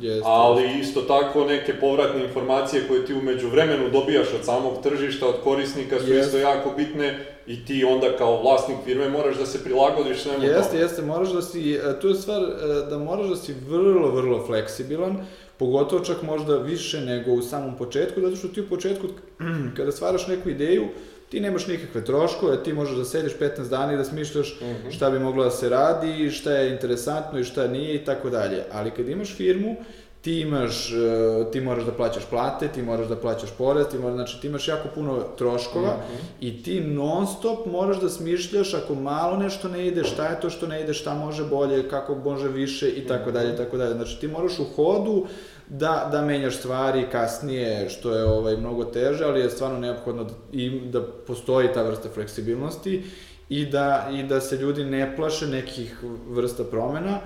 [0.00, 0.24] Jeste.
[0.24, 5.40] ali isto tako neke povratne informacije koje ti umeđu vremenu dobijaš od samog tržišta, od
[5.44, 6.26] korisnika su jeste.
[6.26, 10.58] isto jako bitne i ti onda kao vlasnik firme moraš da se prilagodiš svemu jeste,
[10.58, 14.10] Jeste, jeste, moraš da si, e, tu je stvar e, da moraš da si vrlo,
[14.10, 15.26] vrlo fleksibilan,
[15.56, 19.06] pogotovo čak možda više nego u samom početku, zato što ti u početku,
[19.76, 20.88] kada stvaraš neku ideju,
[21.28, 24.92] ti nemaš nikakve troškove, ti možeš da sediš 15 dana i da smišljaš mm -hmm.
[24.92, 28.64] šta bi moglo da se radi, šta je interesantno i šta nije i tako dalje.
[28.72, 29.76] Ali kad imaš firmu,
[30.20, 34.14] ti imaš, e, ti moraš da plaćaš plate, ti moraš da plaćaš porez, ti moraš,
[34.14, 36.46] znači ti imaš jako puno troškova mm -hmm.
[36.46, 40.50] i ti non stop moraš da smišljaš ako malo nešto ne ide, šta je to
[40.50, 43.94] što ne ide, šta može bolje, kako može više i tako dalje i tako dalje.
[43.94, 45.26] Znači ti moraš u hodu
[45.70, 50.34] da, da menjaš stvari kasnije, što je ovaj, mnogo teže, ali je stvarno neophodno da,
[50.52, 53.02] i da postoji ta vrsta fleksibilnosti
[53.48, 57.18] i da, i da se ljudi ne plaše nekih vrsta promena,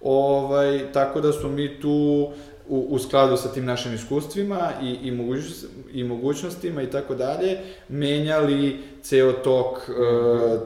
[0.00, 2.32] ovaj, tako da smo mi tu
[2.68, 7.58] u, u skladu sa tim našim iskustvima i, i, mogućnost, i mogućnostima i tako dalje,
[7.88, 9.92] menjali ceo tok e,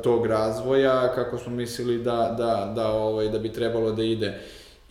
[0.02, 4.40] tog razvoja kako smo mislili da, da, da, ovaj, da bi trebalo da ide.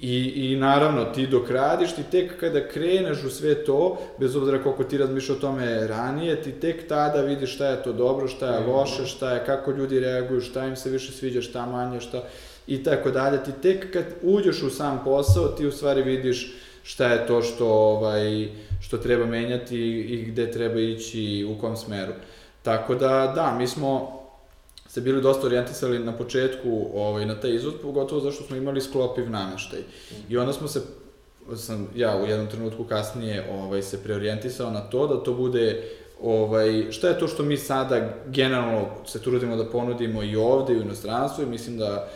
[0.01, 4.63] I, I naravno, ti dok radiš, ti tek kada kreneš u sve to, bez obzira
[4.63, 8.47] koliko ti razmišljaš o tome ranije, ti tek tada vidiš šta je to dobro, šta
[8.47, 12.23] je loše, šta je, kako ljudi reaguju, šta im se više sviđa, šta manje, šta
[12.67, 13.43] i tako dalje.
[13.43, 17.67] Ti tek kad uđeš u sam posao, ti u stvari vidiš šta je to što,
[17.67, 18.49] ovaj,
[18.81, 19.77] što treba menjati
[20.09, 22.13] i gde treba ići, u kom smeru.
[22.63, 24.18] Tako da, da, mi smo
[24.89, 29.29] se bili dosta orijentisali na početku ovaj, na taj izvod, pogotovo zašto smo imali sklopiv
[29.29, 29.79] nameštaj.
[30.29, 30.81] I onda smo se,
[31.55, 35.83] sam ja u jednom trenutku kasnije ovaj, se preorijentisao na to, da to bude
[36.21, 40.77] ovaj, šta je to što mi sada generalno se trudimo da ponudimo i ovde i
[40.77, 42.09] u inostranstvu i mislim da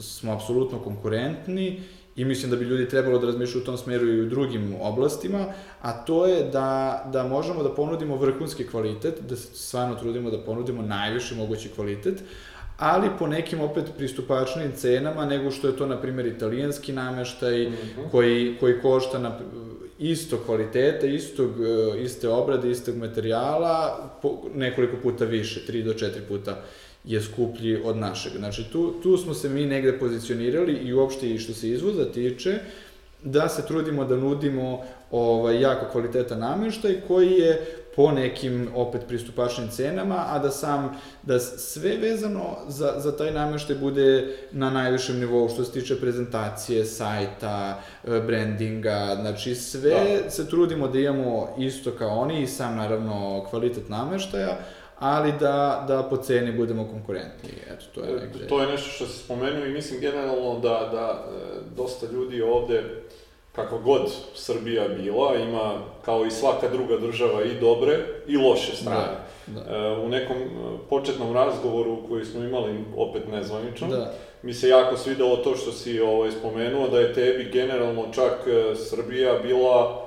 [0.00, 1.82] smo apsolutno konkurentni
[2.20, 5.46] i mislim da bi ljudi trebalo da razmišljaju u tom smeru i u drugim oblastima,
[5.82, 10.38] a to je da, da možemo da ponudimo vrhunski kvalitet, da se stvarno trudimo da
[10.38, 12.22] ponudimo najviši mogući kvalitet,
[12.76, 17.72] ali po nekim opet pristupačnim cenama nego što je to, na primjer, italijanski nameštaj mm
[17.72, 18.10] -hmm.
[18.10, 19.38] koji, koji košta na,
[19.98, 26.28] isto kvaliteta, istog, e, iste obrade, istog materijala, po, nekoliko puta više, 3 do 4
[26.28, 26.62] puta
[27.04, 28.32] je skuplji od našeg.
[28.38, 32.58] Znači, tu, tu smo se mi negde pozicionirali i uopšte i što se izvoza tiče,
[33.22, 39.68] da se trudimo da nudimo ovaj, jako kvalitetan namještaj koji je po nekim opet pristupačnim
[39.68, 45.48] cenama, a da sam, da sve vezano za, za taj namještaj bude na najvišem nivou
[45.48, 50.30] što se tiče prezentacije, sajta, e, brandinga, znači sve da.
[50.30, 54.58] se trudimo da imamo isto kao oni i sam naravno kvalitet namještaja,
[55.00, 57.50] ali da, da po ceni budemo konkurentni.
[57.70, 58.46] Eto, to je negde.
[58.46, 62.82] To je nešto što se spomenuo i mislim generalno da, da e, dosta ljudi ovde
[63.52, 64.02] kakva god
[64.34, 65.72] Srbija bila, ima
[66.04, 69.16] kao i svaka druga država i dobre i loše strane.
[69.46, 69.76] Da, da.
[69.76, 70.48] E, u nekom e,
[70.90, 74.12] početnom razgovoru koji smo imali, opet nezvanično, da.
[74.42, 78.32] mi se jako svidelo to što si ovaj, spomenuo, da je tebi generalno čak
[78.88, 80.06] Srbija bila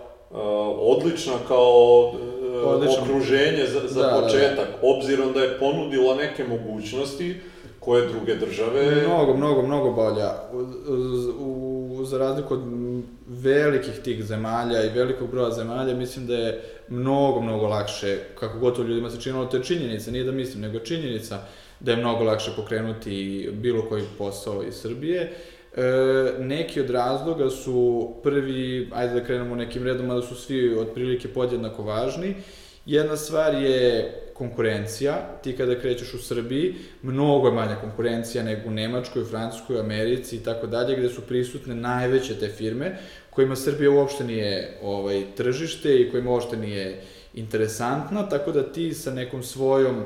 [0.79, 2.13] odlična kao
[2.53, 3.03] Odlično.
[3.03, 4.95] okruženje za, za da, početak, da, da.
[4.97, 7.35] obzirom da je ponudila neke mogućnosti
[7.79, 9.05] koje druge države...
[9.07, 10.33] Mnogo, mnogo, mnogo bolja.
[10.53, 10.57] U,
[11.39, 12.61] u, u, za razliku od
[13.27, 18.87] velikih tih zemalja i velikog broja zemalja, mislim da je mnogo, mnogo lakše, kako gotovo
[18.87, 21.39] ljudima se činilo, to je činjenica, nije da mislim, nego činjenica
[21.79, 25.33] da je mnogo lakše pokrenuti bilo koji posao iz Srbije.
[25.77, 25.83] E,
[26.39, 31.83] neki od razloga su prvi, ajde da krenemo nekim redom, da su svi otprilike podjednako
[31.83, 32.35] važni.
[32.85, 38.71] Jedna stvar je konkurencija, ti kada krećeš u Srbiji, mnogo je manja konkurencija nego u
[38.71, 42.97] Nemačkoj, Francuskoj, Americi i tako dalje, gde su prisutne najveće te firme,
[43.29, 47.01] kojima Srbija uopšte nije ovaj, tržište i kojima uopšte nije
[47.33, 50.03] interesantna, tako da ti sa nekom svojom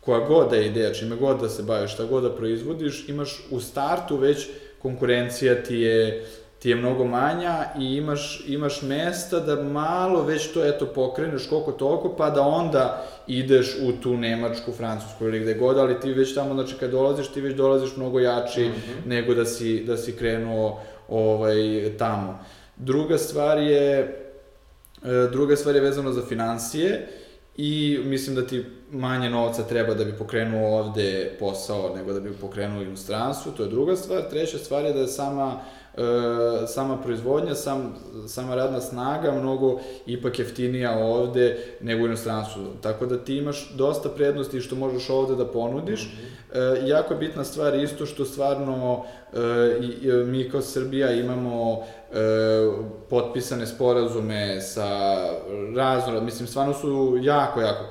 [0.00, 3.46] koja god da je ideja, čime god da se baviš, šta god da proizvodiš, imaš
[3.50, 4.48] u startu već
[4.82, 6.24] konkurencija ti je
[6.58, 11.72] ti je mnogo manja i imaš, imaš mesta da malo već to eto pokreneš koliko
[11.72, 16.34] toliko, pa da onda ideš u tu Nemačku, Francusku ili gde god, ali ti već
[16.34, 19.08] tamo, znači kad dolaziš, ti već dolaziš mnogo jači mm -hmm.
[19.08, 21.56] nego da si, da si krenuo ovaj,
[21.98, 22.38] tamo.
[22.76, 23.98] Druga stvar je,
[25.04, 27.08] e, druga stvar je vezano za financije
[27.58, 32.32] i mislim da ti manje novca treba da bi pokrenuo ovde posao nego da bi
[32.32, 34.22] pokrenuo inostranstvu, to je druga stvar.
[34.30, 35.60] Treća stvar je da je sama
[35.96, 37.94] e, sama proizvodnja, sam,
[38.26, 42.62] sama radna snaga mnogo ipak jeftinija ovde nego u inostranstvu.
[42.82, 46.04] Tako da ti imaš dosta prednosti što možeš ovde da ponudiš.
[46.04, 46.84] Mm -hmm.
[46.84, 51.82] e, jako je bitna stvar isto što stvarno e, mi kao Srbija imamo
[52.12, 52.16] e,
[53.10, 55.18] potpisane sporazume sa
[55.76, 57.84] razno, mislim, stvarno su jako, jako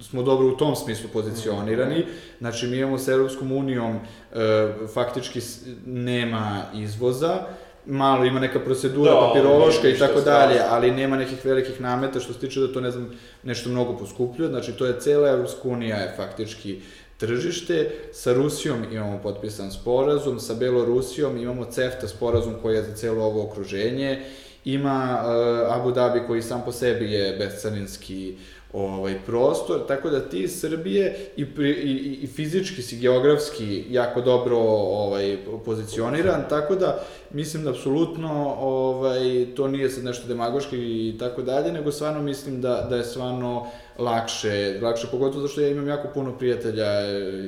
[0.00, 2.06] smo dobro u tom smislu pozicionirani.
[2.38, 5.40] Znači, mi imamo sa Europskom unijom e, faktički
[5.86, 7.46] nema izvoza,
[7.86, 12.32] malo ima neka procedura da, papirološka i tako dalje, ali nema nekih velikih nameta što
[12.32, 13.10] se tiče da to ne znam
[13.42, 14.48] nešto mnogo poskupljuje.
[14.50, 16.80] Znači to je cela Evropska unija je faktički
[17.16, 17.90] tržište.
[18.12, 23.44] Sa Rusijom imamo potpisan sporazum, sa Belorusijom imamo CEFTA sporazum koji je za celo ovo
[23.44, 24.22] okruženje.
[24.64, 28.36] Ima uh, Abu Dhabi koji sam po sebi je bescarinski
[28.72, 34.56] ovaj prostor, tako da ti iz Srbije i, i, i fizički si geografski jako dobro
[34.56, 41.42] ovaj pozicioniran, tako da mislim da apsolutno ovaj to nije sad nešto demagoški i tako
[41.42, 43.66] dalje, nego stvarno mislim da da je stvarno
[43.98, 46.86] lakše, lakše pogotovo zato što ja imam jako puno prijatelja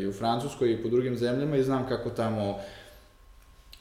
[0.01, 2.59] i u Francuskoj i po drugim zemljama i znam kako tamo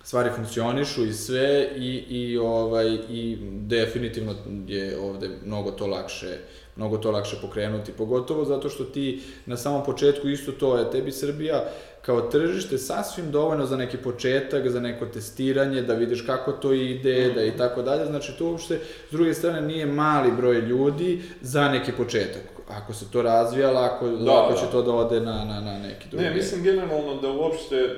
[0.03, 4.35] stvari funkcionišu i sve i, i, ovaj, i definitivno
[4.67, 6.37] je ovde mnogo to lakše
[6.82, 11.11] mnogo to lakše pokrenuti, pogotovo zato što ti na samom početku isto to je, tebi
[11.11, 11.65] Srbija
[12.01, 17.27] kao tržište sasvim dovoljno za neki početak, za neko testiranje, da vidiš kako to ide,
[17.27, 17.36] mm.
[17.36, 18.79] da i tako dalje, znači to uopšte,
[19.09, 22.41] s druge strane, nije mali broj ljudi za neki početak.
[22.69, 24.59] Ako se to razvija, lako, da, lako da.
[24.59, 26.25] će to da ode na, na, na neki drugi.
[26.25, 27.89] Ne, mislim generalno da uopšte e,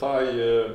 [0.00, 0.24] taj
[0.60, 0.68] e,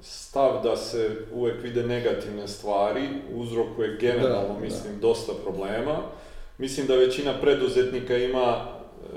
[0.00, 5.00] stav da se uvek vide negativne stvari uzrokuje generalno, da, mislim, da.
[5.00, 5.96] dosta problema.
[6.58, 9.16] Mislim da većina preduzetnika ima e,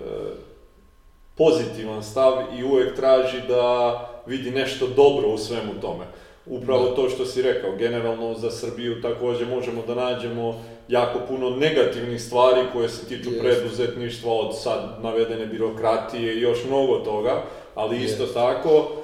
[1.37, 6.05] pozitivan stav i uvek traži da vidi nešto dobro u svemu tome.
[6.45, 6.95] Upravo da.
[6.95, 12.61] to što si rekao, generalno za Srbiju takođe možemo da nađemo jako puno negativnih stvari
[12.73, 13.41] koje se tiču yes.
[13.41, 17.43] preduzetništva od sad navedene birokratije i još mnogo toga,
[17.75, 18.33] ali isto yes.
[18.33, 19.00] tako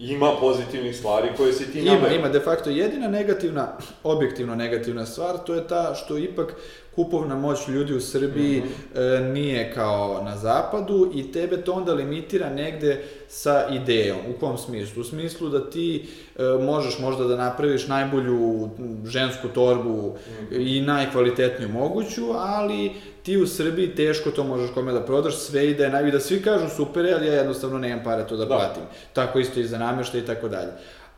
[0.00, 2.12] ima pozitivnih stvari koje si ti Ima, naveo.
[2.12, 3.72] ima, de facto jedina negativna,
[4.04, 6.54] objektivno negativna stvar, to je ta što ipak
[6.94, 8.68] kupovna moć ljudi u Srbiji Mhm.
[8.96, 14.16] e, nije kao na zapadu i tebe to onda limitira negde sa idejom.
[14.28, 15.00] U kom smislu?
[15.00, 16.04] U smislu da ti
[16.36, 18.68] e, možeš možda da napraviš najbolju
[19.06, 20.60] žensku torbu Mhm.
[20.60, 22.92] i najkvalitetniju moguću, ali
[23.28, 26.42] ti u Srbiji teško to možeš kome da prodaš, sve ide, naj- i da svi
[26.42, 28.48] kažu super, je, ali ja jednostavno nemam pare to da, Da.
[28.48, 28.82] platim.
[29.12, 30.72] Tako isto i za namještaj i tako dalje.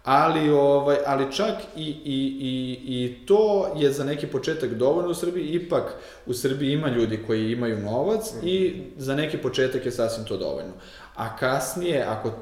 [0.05, 2.55] Ali, ovaj, ali čak i, i, i,
[2.85, 3.43] i to
[3.77, 5.95] je za neki početak dovoljno u Srbiji, ipak
[6.27, 8.57] u Srbiji ima ljudi koji imaju novac i
[8.97, 10.73] za neki početak je sasvim to dovoljno.
[11.17, 12.33] A kasnije, ako,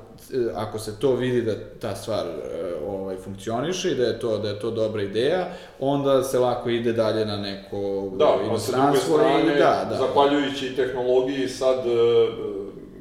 [0.55, 4.49] ako se to vidi da ta stvar e, ovaj, funkcioniše i da je, to, da
[4.49, 5.49] je to dobra ideja,
[5.81, 9.97] onda se lako ide dalje na neko Da, druge inostranstvo i da, da.
[9.99, 12.29] zahvaljujući tehnologiji sad e,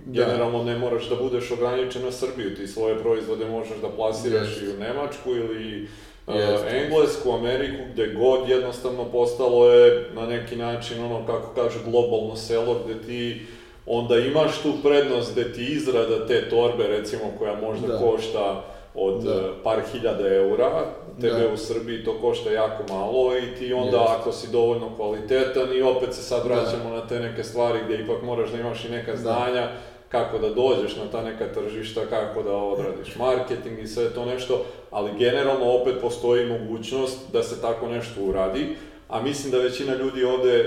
[0.05, 4.65] generalno ne moraš da budeš ograničen na Srbiju, ti svoje proizvode možeš da plasiraš Jeste.
[4.65, 5.87] i u Nemačku ili
[6.27, 6.83] e, Jeste.
[6.83, 12.81] Englesku, Ameriku, gde god jednostavno postalo je na neki način ono kako kaže globalno selo
[12.85, 13.45] gde ti
[13.87, 17.97] onda imaš tu prednost gde ti izrada te torbe recimo koja možda Da.
[17.99, 18.63] košta
[18.95, 19.31] od Da.
[19.31, 20.85] e, par hiljada eura,
[21.21, 21.53] tebe Da.
[21.53, 24.13] u Srbiji to košta jako malo i ti onda Jeste.
[24.19, 28.21] ako si dovoljno kvalitetan i opet se sad vraćamo na te neke stvari gdje ipak
[28.23, 29.67] moraš da imaš i neka znanja
[30.09, 34.61] kako da dođeš na ta neka tržišta, kako da odradiš marketing i sve to nešto,
[34.91, 38.75] ali generalno opet postoji mogućnost da se tako nešto uradi,
[39.09, 40.65] a mislim da većina ljudi ovde e,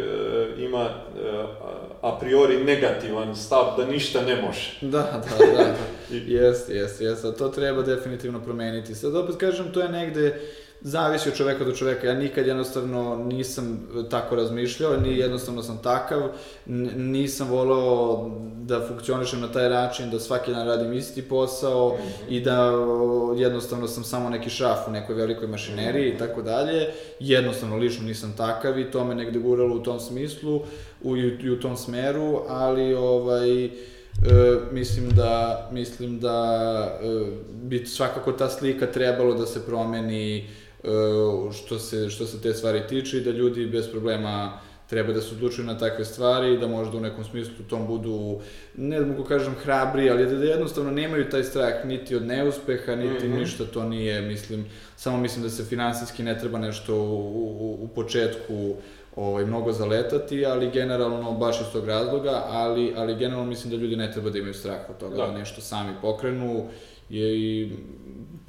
[0.58, 1.44] ima e,
[2.00, 4.78] a priori negativan stav da ništa ne može.
[4.80, 5.74] Da, da, da,
[6.26, 7.32] Jeste, jeste, jeste.
[7.32, 8.94] To treba definitivno promeniti.
[8.94, 10.40] Sad opet kažem, to je negde
[10.82, 12.06] zavisi od čoveka do čoveka.
[12.06, 16.22] Ja nikad jednostavno nisam tako razmišljao, ni jednostavno sam takav,
[16.96, 18.30] nisam voleo
[18.62, 21.96] da funkcionišem na taj način, da svaki dan radim isti posao
[22.28, 26.88] i da o, jednostavno sam samo neki šraf u nekoj velikoj mašineriji i tako dalje.
[27.20, 30.60] Jednostavno, lično nisam takav i to me negde guralo u tom smislu
[31.02, 33.70] u, i, u- tom smeru, ali ovaj, e,
[34.72, 36.58] mislim da mislim da
[37.02, 37.30] e,
[37.62, 40.48] bi svakako ta slika trebalo da se promeni
[41.52, 45.34] što se što se te stvari tiče i da ljudi bez problema treba da se
[45.34, 48.40] odlučuju na takve stvari i da možda u nekom smislu tom budu,
[48.76, 53.28] ne mogu kažem hrabri, ali da, da jednostavno nemaju taj strah niti od neuspeha, niti
[53.28, 53.38] Mhm.
[53.38, 54.66] ništa to nije, mislim,
[54.96, 57.18] samo mislim da se finansijski ne treba nešto u,
[57.60, 58.74] u, u početku
[59.16, 63.96] ovaj, mnogo zaletati, ali generalno baš iz tog razloga, ali, ali generalno mislim da ljudi
[63.96, 65.38] ne treba da imaju strah od toga da, Da.
[65.38, 66.66] nešto sami pokrenu
[67.08, 67.70] je i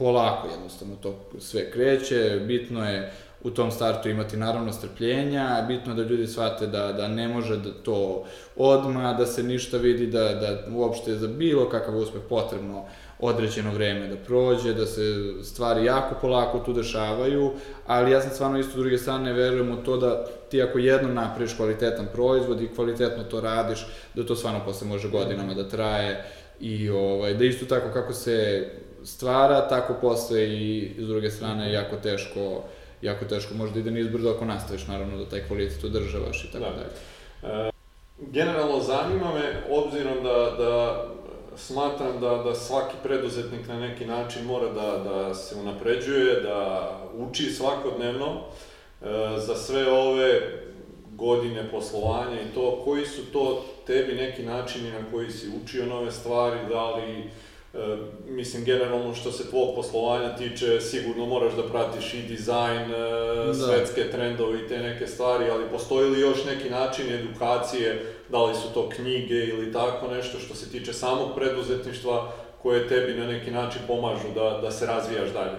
[0.02, 3.12] polako jednostavno to sve kreće, bitno je
[3.43, 7.58] u tom startu imati naravno strpljenja, bitno je da ljudi shvate da, da ne može
[7.58, 8.26] da to
[8.56, 12.86] odma, da se ništa vidi, da, da uopšte za bilo kakav uspeh potrebno
[13.20, 15.02] određeno vreme da prođe, da se
[15.43, 17.52] stvari jako polako tu dešavaju,
[17.88, 21.14] ali ja sam stvarno isto s druge strane verujem u to da ti ako jednom
[21.14, 23.86] napraviš kvalitetan proizvod i kvalitetno to radiš,
[24.16, 26.26] da to stvarno posle može godinama da traje
[26.60, 28.68] i ovaj, da isto tako kako se
[29.04, 32.64] stvara, tako posle i s druge strane jako teško
[33.02, 36.72] jako teško možda ide nizbrdo ako nastaviš naravno da taj kvalitet održavaš i tako Da.
[36.72, 37.72] dalje.
[38.18, 41.06] Generalno zanima me, obzirom da, da
[41.58, 47.49] smatram da, da svaki preduzetnik na neki način mora da, da se unapređuje, da uči
[47.49, 49.06] svakodnevno e,
[49.38, 50.41] za sve ove
[51.12, 56.12] godine poslovanja i to, koji su to tebi neki načini na koji si učio nove
[56.12, 57.30] stvari, da li
[57.74, 57.97] E,
[58.28, 62.97] mislim, generalno što se tvog poslovanja tiče, sigurno moraš da pratiš i dizajn, e,
[63.45, 63.53] Da.
[63.53, 68.55] svetske trendove i te neke stvari, ali postoji li još neki način edukacije, da li
[68.55, 73.51] su to knjige ili tako nešto što se tiče samog preduzetništva, koje tebi na neki
[73.51, 75.57] način pomažu da, da se razvijaš dalje?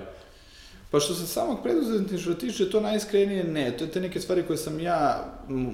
[0.91, 3.77] Pa što se samog preduzetništva tiče, to najiskrenije ne.
[3.77, 5.25] To je te neke stvari koje sam ja,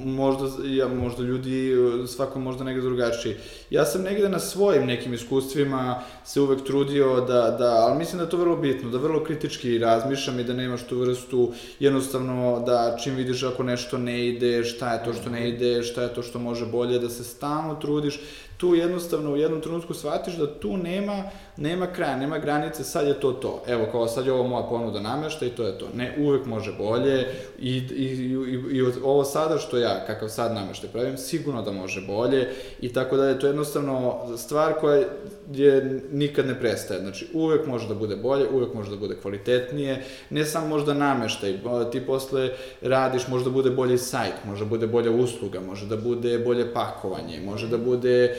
[0.05, 1.73] možda, ja, možda ljudi,
[2.07, 3.35] svako možda negde drugačiji.
[3.71, 8.25] Ja sam negde na svojim nekim iskustvima se uvek trudio da, da, ali mislim da
[8.25, 12.97] je to vrlo bitno, da vrlo kritički razmišljam i da nemaš tu vrstu, jednostavno da
[13.05, 16.23] čim vidiš ako nešto ne ide, šta je to što ne ide, šta je to
[16.23, 18.21] što može bolje, da se stalno trudiš,
[18.59, 21.23] tu jednostavno u jednom trenutku shvatiš da tu nema,
[21.57, 23.63] nema kraja, nema granice, sad je to to.
[23.67, 25.87] Evo, kao sad je ovo moja ponuda namešta i to je to.
[25.95, 27.27] Ne, uvek može bolje
[27.59, 32.01] i, i, i, i ovo sada što ja, kakav sad nameštaj pravim, sigurno da može
[32.07, 32.49] bolje
[32.81, 35.05] i tako da je to jednostavno stvar koja
[35.53, 37.01] je nikad ne prestaje.
[37.01, 41.59] Znači, uvek može da bude bolje, uvek može da bude kvalitetnije, ne samo možda nameštaj,
[41.93, 42.51] ti posle
[42.83, 46.75] radiš, može da bude bolji sajt, može da bude bolja usluga, može da bude bolje
[46.75, 48.37] pakovanje, može da bude,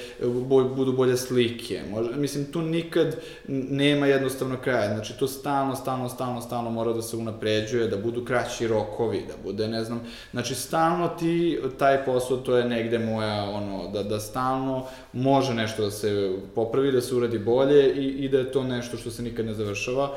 [0.75, 3.15] budu bolje slike, može, mislim, tu nikad
[3.47, 8.25] nema jednostavno kraja, znači to stalno, stalno, stalno, stalno mora da se unapređuje, da budu
[8.25, 10.01] kraći rokovi, da bude, ne znam,
[10.31, 15.83] znači stalno ti, taj posao, to je negde moja, ono, da, da stalno može nešto
[15.83, 19.23] da se popravi, da se uradi bolje i, i da je to nešto što se
[19.23, 20.09] nikad ne završava.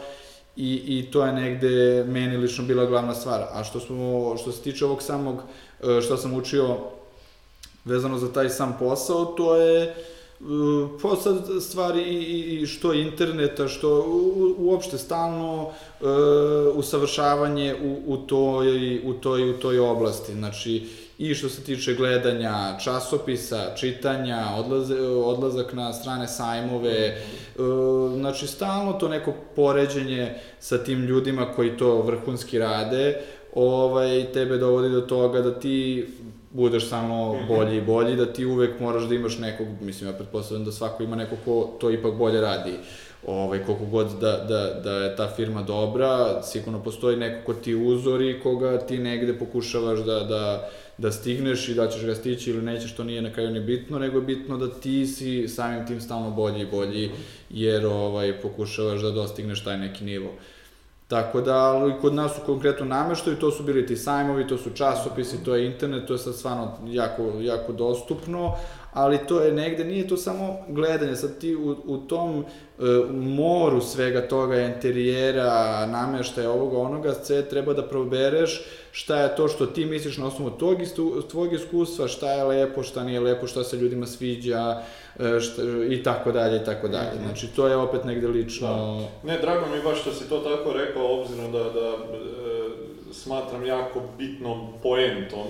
[0.57, 3.45] I, I to je negde meni lično bila glavna stvar.
[3.53, 5.43] A što, smo, što se tiče ovog samog,
[5.83, 6.77] e, što sam učio
[7.85, 9.95] vezano za taj sam posao, to je
[11.03, 16.05] pa sad stvari i, i što interneta, što u, uopšte stalno e,
[16.75, 20.33] usavršavanje u, u, toj, u, toj, u toj oblasti.
[20.33, 20.89] Znači,
[21.19, 27.17] i što se tiče gledanja časopisa, čitanja, odlaze, odlazak na strane sajmove, e,
[28.17, 33.21] znači stalno to neko poređenje sa tim ljudima koji to vrhunski rade,
[33.55, 36.07] ovaj, tebe dovodi do toga da ti
[36.53, 37.49] budeš samo mhm.
[37.49, 41.03] bolji i bolji, da ti uvek moraš da imaš nekog, mislim, ja pretpostavljam da svako
[41.03, 42.73] ima neko ko to ipak bolje radi.
[43.27, 47.75] Ovaj, koliko god da, da, da je ta firma dobra, sigurno postoji neko ko ti
[47.75, 52.63] uzori, koga ti negde pokušavaš da, da, da stigneš i da ćeš ga stići ili
[52.63, 56.01] nećeš, to nije na kraju ni bitno, nego je bitno da ti si samim tim
[56.01, 57.23] stalno bolji i bolji, mhm.
[57.51, 60.29] jer ovaj, pokušavaš da dostigneš taj neki nivo.
[60.29, 60.62] Uh,
[61.13, 64.71] Tako da, ali kod nas su konkretno nameštaju, to su bili ti sajmovi, to su
[64.71, 68.55] časopisi, to je internet, to je sad stvarno jako, jako dostupno,
[68.93, 72.45] ali to je negde, nije to samo gledanje, sad ti u, u tom
[72.79, 72.83] e,
[73.13, 79.67] moru svega toga, interijera, nameštaja, ovoga, onoga, sve treba da probereš šta je to što
[79.67, 83.65] ti misliš na osnovu tog istu, tvog iskustva, šta je lepo, šta nije lepo, šta
[83.65, 84.83] se ljudima sviđa,
[85.19, 87.15] e, šta, i tako dalje, i tako dalje.
[87.15, 87.25] Mhm.
[87.25, 88.69] Znači, to je opet negde lično...
[89.23, 89.33] Da.
[89.33, 91.95] Ne, drago mi baš što si to tako rekao, obzirom da, da e,
[93.13, 95.47] smatram jako bitnom poentom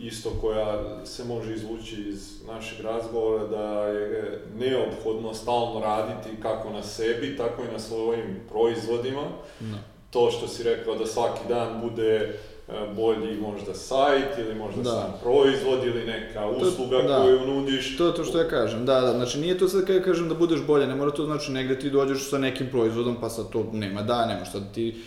[0.00, 6.82] isto koja se može izvući iz našeg razgovora da je neophodno stalno raditi kako na
[6.82, 9.22] sebi, tako i na svojim proizvodima.
[9.60, 9.76] No.
[10.10, 14.90] To što si rekao da svaki dan bude e, bolji možda sajt ili možda da.
[14.90, 17.22] sam proizvod ili neka usluga to, da.
[17.22, 17.96] koju nudiš.
[17.96, 20.34] To je to što ja kažem, da, da, znači nije to sad kada kažem da
[20.34, 23.66] budeš bolje, ne mora to znači negde ti dođeš sa nekim proizvodom pa sad to
[23.72, 25.02] nema da, nema šta da ti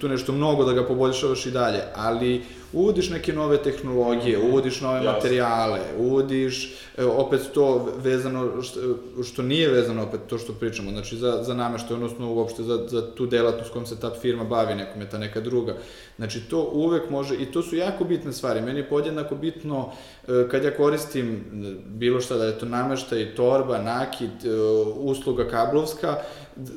[0.00, 2.42] tu nešto mnogo da ga poboljšavaš i dalje, ali
[2.74, 5.12] uvodiš neke nove tehnologije, uvodiš nove Jasne.
[5.12, 8.80] materijale, uvodiš opet to vezano, što,
[9.24, 13.14] što nije vezano opet to što pričamo, znači za, za nameštaj, odnosno uopšte za, za
[13.14, 15.76] tu delatnost kojom se ta firma bavi, nekom je ta neka druga.
[16.16, 19.92] Znači to uvek može, i to su jako bitne stvari, meni je podjednako bitno
[20.28, 21.44] e, kad ja koristim
[21.86, 24.48] bilo šta, da je to nameštaj, torba, nakit, e,
[24.96, 26.16] usluga kablovska,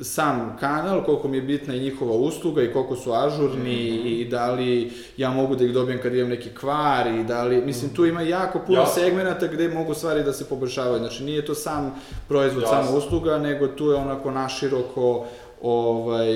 [0.02, 4.22] sam kanal, koliko mi je bitna i njihova usluga i koliko su ažurni mm -hmm.
[4.22, 7.62] i da li ja mogu da ih dobijem kad imam neki kvar i da li,
[7.62, 9.04] mislim, tu ima jako puno Jasne.
[9.04, 11.00] segmenta gde mogu stvari da se poboljšavaju.
[11.00, 12.84] Znači, nije to sam proizvod, Jasne.
[12.84, 15.26] sama usluga, nego tu je onako naširoko
[15.62, 16.30] ovaj,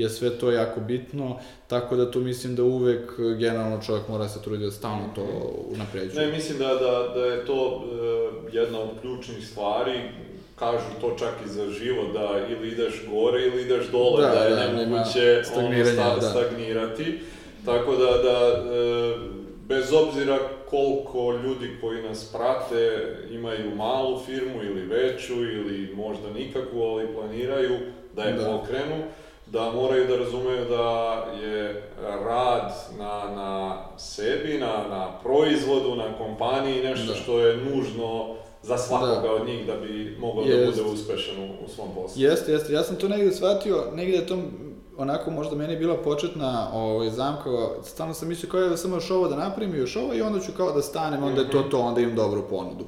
[0.00, 4.42] je sve to jako bitno, tako da tu mislim da uvek generalno čovjek mora se
[4.42, 5.26] truditi da stalno to
[5.74, 6.26] unapređuje.
[6.26, 10.00] Ne, mislim da, da, da je to uh, jedna od ključnih stvari
[10.58, 14.44] kažu to čak i za život, da ili ideš gore ili ideš dole, da, da
[14.44, 16.30] je da, nemoguće ono sta, da.
[16.30, 17.18] stagnirati.
[17.66, 19.16] Tako da, da e,
[19.68, 20.38] bez obzira
[20.70, 27.78] koliko ljudi koji nas prate imaju malu firmu ili veću ili možda nikakvu, ali planiraju
[28.16, 28.44] da je da.
[28.44, 29.04] pokrenu,
[29.46, 31.82] da moraju da razumeju da je
[32.24, 37.18] rad na, na sebi, na, na proizvodu, na kompaniji nešto da.
[37.18, 39.32] što je nužno za svakoga da.
[39.32, 42.22] od njih da bi mogao da bude uspešan u, u svom poslu.
[42.22, 42.72] Jeste, jeste.
[42.72, 44.38] Ja sam to negde shvatio, negde je to
[44.98, 47.50] onako možda meni bila početna ovaj, zamka,
[47.84, 50.40] stalno sam mislio kao da samo još ovo da napravim i još ovo i onda
[50.40, 52.84] ću kao da stanem, onda je to to, onda imam dobru ponudu.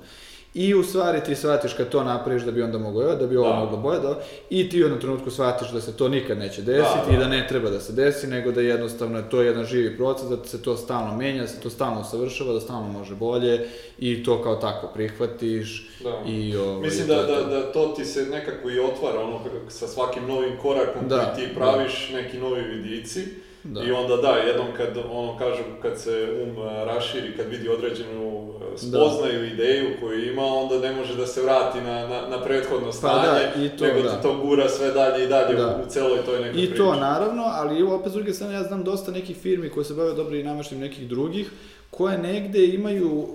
[0.55, 3.49] I u stvari ti shvatiš kad to napraviš da bi onda moglo, da bi ovo
[3.49, 3.55] da.
[3.55, 4.20] moglo bolje, da,
[4.51, 7.16] i ti u jednom trenutku shvatiš da se to nikad neće desiti da, da.
[7.16, 10.28] i da ne treba da se desi, nego da jednostavno je to jedan živi proces,
[10.28, 13.68] da se to stalno menja, da se to stalno savršava, da stalno može bolje
[13.99, 15.88] i to kao tako prihvatiš.
[16.03, 16.22] Da.
[16.30, 20.26] I, ovaj, Mislim da, da, da to ti se nekako i otvara, ono, sa svakim
[20.26, 22.16] novim korakom da, koji ti praviš da.
[22.22, 23.82] neki novi vidici Da.
[23.84, 26.56] I onda da, jednom kad, ono kažu, kad se um
[26.86, 29.46] raširi, kad vidi određenu spoznaju, da.
[29.46, 33.59] ideju koju ima, onda ne može da se vrati na, na, na prethodno stanje, pa
[33.59, 34.20] da, i to, nego da.
[34.20, 35.66] to gura sve dalje i dalje da.
[35.66, 36.72] u, u celoj toj nekoj priči.
[36.72, 39.94] I to, naravno, ali opet s druge strane, ja znam dosta nekih firmi koje se
[39.94, 41.50] bave dobro i nameštim nekih drugih,
[41.91, 43.26] koje negde imaju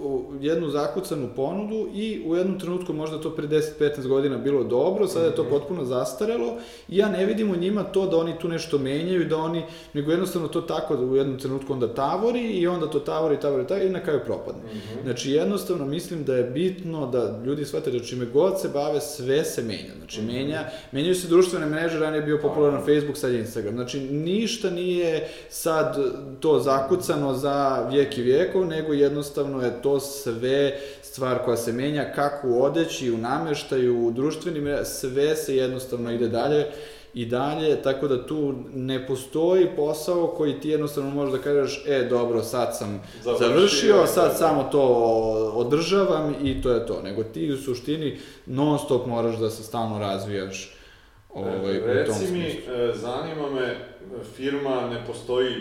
[0.41, 5.25] jednu zakucanu ponudu i u jednom trenutku možda to pre 10-15 godina bilo dobro, sada
[5.25, 5.51] je to mhm.
[5.51, 6.57] potpuno zastarelo
[6.89, 10.11] i ja ne vidim u njima to da oni tu nešto menjaju, da oni, nego
[10.11, 13.87] jednostavno to tako da u jednom trenutku onda tavori i onda to tavori, tavori, tavori
[13.87, 14.61] i na kraju propadne.
[14.63, 15.03] Mm -hmm.
[15.03, 19.45] Znači jednostavno mislim da je bitno da ljudi shvate da čime god se bave, sve
[19.45, 19.93] se menja.
[19.97, 20.33] Znači mm -hmm.
[20.33, 23.75] menja, menjaju se društvene mreže, ranije je bio popularan Facebook, sad je Instagram.
[23.75, 25.97] Znači ništa nije sad
[26.39, 31.73] to zakucano za vijek i vijek, vekov, nego jednostavno je to sve stvar koja se
[31.73, 36.65] menja, kako u odeći, u nameštaju, u društvenim, sve se jednostavno ide dalje
[37.13, 42.07] i dalje, tako da tu ne postoji posao koji ti jednostavno možeš da kažeš, e,
[42.09, 44.37] dobro, sad sam završio, završio sad da.
[44.37, 44.81] samo to
[45.55, 47.01] održavam i to je to.
[47.01, 50.77] Nego ti u suštini non stop moraš da se stalno razvijaš
[51.29, 52.37] ovaj, Reci u tom smislu.
[52.37, 53.75] mi, e, zanima me,
[54.35, 55.53] firma ne postoji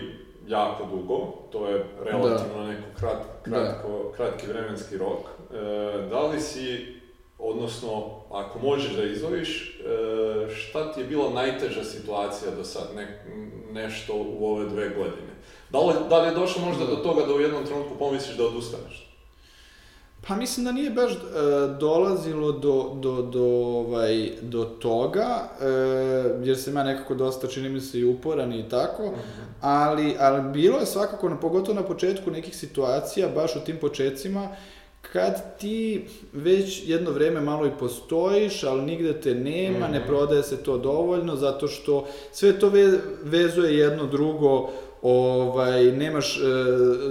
[0.49, 2.69] jako dugo, to je relativno da.
[2.69, 3.51] neko krat, da.
[3.51, 4.17] kratko, da.
[4.17, 5.21] kratki vremenski rok.
[5.53, 6.97] E, da li si,
[7.39, 13.25] odnosno, ako možeš da izvojiš, e, šta ti je bila najteža situacija do sad, ne,
[13.73, 15.33] nešto u ove dve godine?
[15.71, 18.47] Da li, da li je došlo možda do toga da u jednom trenutku pomisliš da
[18.47, 19.12] odustaneš?
[20.29, 21.17] Pa mislim da nije baš e,
[21.81, 25.67] dolazilo do, do, do, ovaj, do toga, e,
[26.45, 29.45] jer sam ja nekako dosta, čini mi se, i uporan i tako, mm -hmm.
[29.61, 34.49] ali, ali bilo je svakako, na, pogotovo na početku nekih situacija, baš u tim početcima,
[35.13, 39.93] kad ti već jedno vreme malo i postojiš, ali nigde te nema, mm -hmm.
[39.93, 40.09] ne mhm.
[40.09, 44.71] prodaje se to dovoljno, zato što sve to ve, vezuje jedno drugo
[45.03, 46.41] ovaj, nemaš e,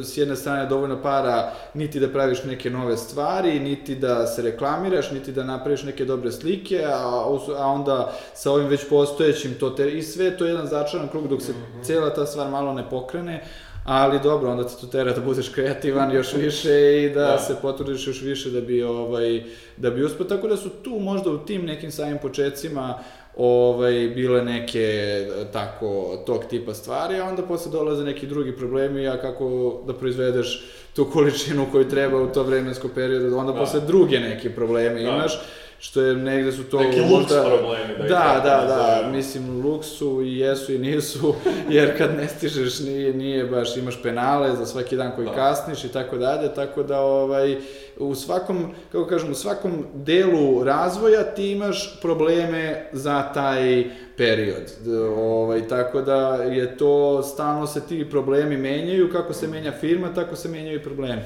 [0.04, 5.12] s jedne strane dovoljno para niti da praviš neke nove stvari, niti da se reklamiraš,
[5.12, 7.26] niti da napraviš neke dobre slike, a,
[7.58, 11.28] a onda sa ovim već postojećim to te, i sve to je jedan začaran krug
[11.28, 11.86] dok se mm -hmm.
[11.86, 13.44] cela ta stvar malo ne pokrene,
[13.84, 17.38] ali dobro, onda te to tera da budeš kreativan još više i da, da.
[17.38, 19.44] se potrudiš još više da bi, ovaj,
[19.78, 23.00] da bi uspio, tako da su tu možda u tim nekim samim početcima
[23.38, 25.18] ovaj, bile neke
[25.54, 30.66] tako tog tipa stvari, a onda posle dolaze neki drugi problemi, a kako da proizvedeš
[30.96, 33.60] tu količinu koju treba u to vremensko periodu, onda da.
[33.60, 35.10] posle druge neke probleme da.
[35.10, 35.40] imaš,
[35.82, 37.44] što je negde su to Neki možda...
[37.44, 38.10] problemi.
[38.10, 41.36] Da, da, da, da, mislim, luksu i jesu i nisu,
[41.70, 45.34] jer kad ne stižeš nije, nije baš, imaš penale za svaki dan koji da.
[45.34, 47.58] kasniš i tako dalje, tako da, ovaj,
[47.98, 53.86] u svakom, kako kažem, u svakom delu razvoja ti imaš probleme za taj
[54.18, 54.72] period.
[55.18, 60.36] Ovaj, tako da je to, stalno se ti problemi menjaju, kako se menja firma, tako
[60.36, 61.22] se menjaju i problemi.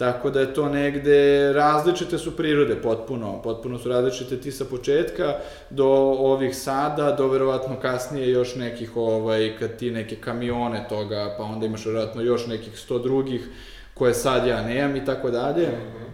[0.00, 5.34] Tako da je to negde, različite su prirode potpuno, potpuno su različite ti sa početka
[5.70, 5.86] do
[6.18, 11.66] ovih sada, do verovatno kasnije još nekih, ovaj, kad ti neke kamione toga, pa onda
[11.66, 13.48] imaš verovatno još nekih sto drugih
[13.94, 15.68] koje sad ja nemam i tako dalje.
[15.68, 16.04] Mhm.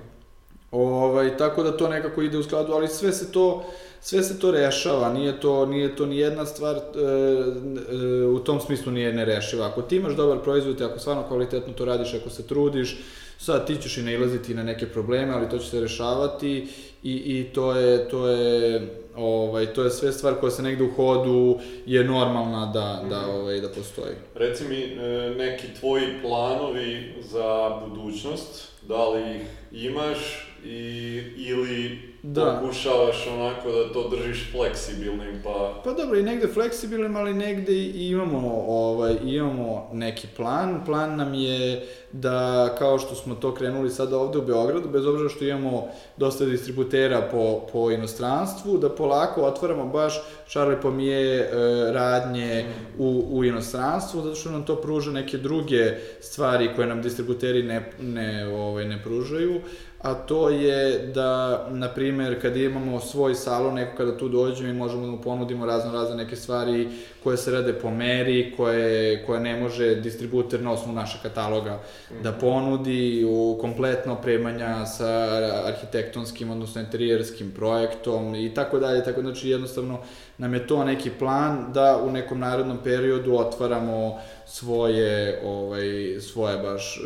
[0.71, 3.65] Ovaj, tako da to nekako ide u skladu, ali sve se to,
[4.01, 8.61] sve se to rešava, nije to, nije to ni jedna stvar, e, e, u tom
[8.61, 9.67] smislu nije nerešiva.
[9.67, 12.99] Ako ti imaš dobar proizvod, ako stvarno kvalitetno to radiš, ako se trudiš,
[13.39, 16.69] sad ti ćeš i nailaziti na neke probleme, ali to će se rešavati
[17.03, 20.91] i, i to je, to je, ovaj, to je sve stvar koja se negde u
[20.91, 23.31] hodu je normalna da, da, mhm.
[23.31, 24.15] ovaj, da postoji.
[24.35, 32.61] Reci mi, e, neki tvoji planovi za budućnost, da li ih imaš i, ili da.
[32.61, 35.81] pokušavaš onako da to držiš fleksibilnim, pa...
[35.85, 40.85] Pa dobro, i negde fleksibilnim, ali negde i imamo, ovaj, imamo neki plan.
[40.85, 45.29] Plan nam je da, kao što smo to krenuli sada ovde u Beogradu, bez obzira
[45.29, 51.49] što imamo dosta distributera po, po inostranstvu, da polako otvaramo baš Charlie Pomije e,
[51.93, 53.03] radnje mm.
[53.03, 57.91] u, u inostranstvu, zato što nam to pruža neke druge stvari koje nam distributeri ne,
[58.01, 59.61] ne, ovaj, ne pružaju
[60.03, 64.73] a to je da, na primer, kad imamo svoj salon, neko kada tu dođe, mi
[64.73, 66.89] možemo da mu ponudimo razno razne neke stvari
[67.23, 72.15] koje se rade po meri, koje, koje ne može distributer na osnovu našeg kataloga mm
[72.15, 72.23] -hmm.
[72.23, 75.29] da ponudi, u kompletno opremanja sa
[75.65, 79.99] arhitektonskim, odnosno interijerskim projektom i tako dalje, tako znači jednostavno
[80.39, 87.01] nam je to neki plan da u nekom narodnom periodu otvaramo svoje ovaj svoje baš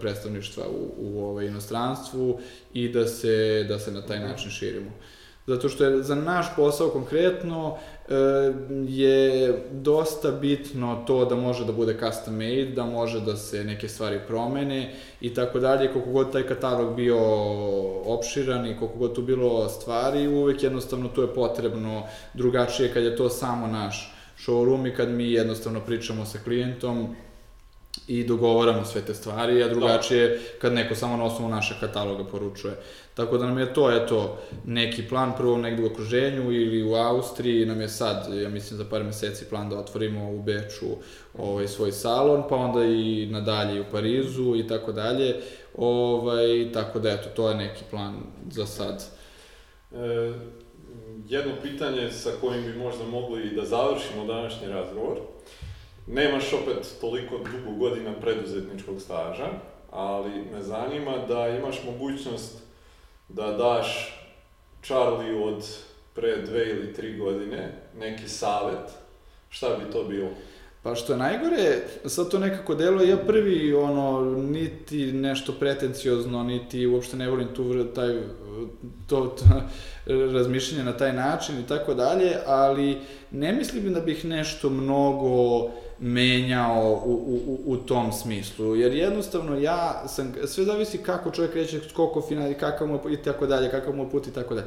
[0.00, 2.19] predstavništva u u ovaj inostranstvu
[2.74, 4.90] i da se da se na taj način širimo.
[5.46, 7.76] Zato što je za naš posao konkretno
[8.08, 8.14] e,
[8.88, 13.88] je dosta bitno to da može da bude custom made, da može da se neke
[13.88, 15.92] stvari promene i tako dalje.
[15.92, 17.18] Koliko god taj katalog bio
[18.04, 22.02] opširan i koliko god tu bilo stvari, uvek jednostavno tu je potrebno
[22.34, 24.14] drugačije kad je to samo naš
[24.46, 27.16] showroom i kad mi jednostavno pričamo sa klijentom
[28.06, 30.36] i dogovaramo sve te stvari, a drugačije da.
[30.60, 32.76] kad neko samo na osnovu našeg kataloga poručuje.
[33.14, 37.66] Tako da nam je to, eto, neki plan, prvo negde u okruženju ili u Austriji,
[37.66, 40.86] nam je sad, ja mislim, za par meseci plan da otvorimo u Beču
[41.38, 45.36] ovaj, svoj salon, pa onda i nadalje u Parizu i tako dalje.
[45.76, 48.14] Ovaj, tako da, eto, to je neki plan
[48.50, 49.04] za sad.
[49.92, 50.32] E,
[51.28, 55.18] jedno pitanje sa kojim bi možda mogli da završimo današnji razgovor.
[56.12, 59.46] Nemaš opet toliko dugo godina preduzetničkog staža,
[59.90, 62.58] ali me zanima da imaš mogućnost
[63.28, 64.18] da daš
[64.82, 65.66] Charlie od
[66.14, 68.90] pre dve ili tri godine neki savet,
[69.48, 70.28] šta bi to bilo?
[70.82, 76.86] Pa što je najgore, sad to nekako deluje, ja prvi, ono, niti nešto pretenciozno, niti
[76.86, 78.20] uopšte ne volim tu, taj,
[79.06, 79.44] to, to
[80.32, 82.98] razmišljanje na taj način i tako dalje, ali
[83.30, 85.70] ne mislim da bih nešto mnogo
[86.00, 87.12] menjao u,
[87.46, 92.52] u, u tom smislu, jer jednostavno ja sam, sve zavisi kako čovjek reće, koliko final,
[92.60, 94.66] kakav mu i tako dalje, kakav mu put i tako dalje.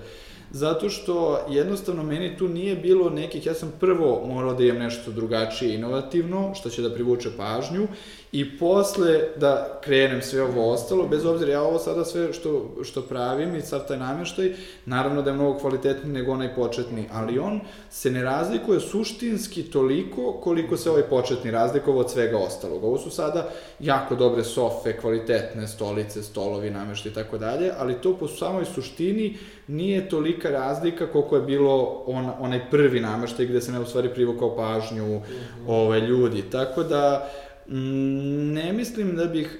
[0.51, 5.11] Zato što jednostavno meni tu nije bilo nekih, ja sam prvo morao da imam nešto
[5.11, 7.87] drugačije inovativno, što će da privuče pažnju
[8.33, 13.01] i posle da krenem sve ovo ostalo, bez obzira ja ovo sada sve što, što
[13.01, 14.53] pravim i sad taj namještaj,
[14.85, 17.59] naravno da je mnogo kvalitetniji nego onaj početni, ali on
[17.89, 22.83] se ne razlikuje suštinski toliko koliko se ovaj početni razlikovao od svega ostalog.
[22.83, 28.17] Ovo su sada jako dobre sofe, kvalitetne stolice, stolovi, namještaj i tako dalje, ali to
[28.17, 33.75] po samoj suštini nije tolika razlika koliko je bilo on, onaj prvi nameštaj gde sam
[33.75, 35.67] ja u stvari privukao pažnju mm -hmm.
[35.67, 36.41] ove, ljudi.
[36.51, 37.29] Tako da,
[37.67, 39.59] ne mislim da bih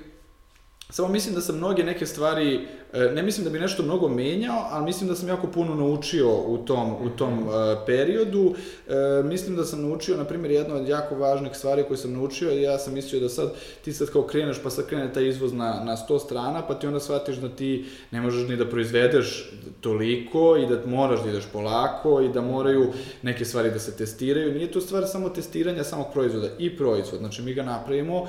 [0.94, 4.68] Samo mislim da sam mnoge neke stvari, e, ne mislim da bi nešto mnogo menjao,
[4.70, 7.54] ali mislim da sam jako puno naučio u tom, u tom uh,
[7.86, 8.56] periodu.
[8.88, 12.52] E, mislim da sam naučio, na primjer, jedna od jako važnih stvari koje sam naučio,
[12.52, 15.84] ja sam mislio da sad, ti sad kao kreneš, pa sad krene taj izvoz na,
[15.84, 20.58] na 100 strana, pa ti onda shvatiš da ti ne možeš ni da proizvedeš toliko
[20.58, 22.92] i da moraš da ideš polako i da moraju
[23.22, 24.54] neke stvari da se testiraju.
[24.54, 27.20] Nije to stvar samo testiranja samog proizvoda, i proizvod.
[27.20, 28.28] Znači, mi ga napravimo,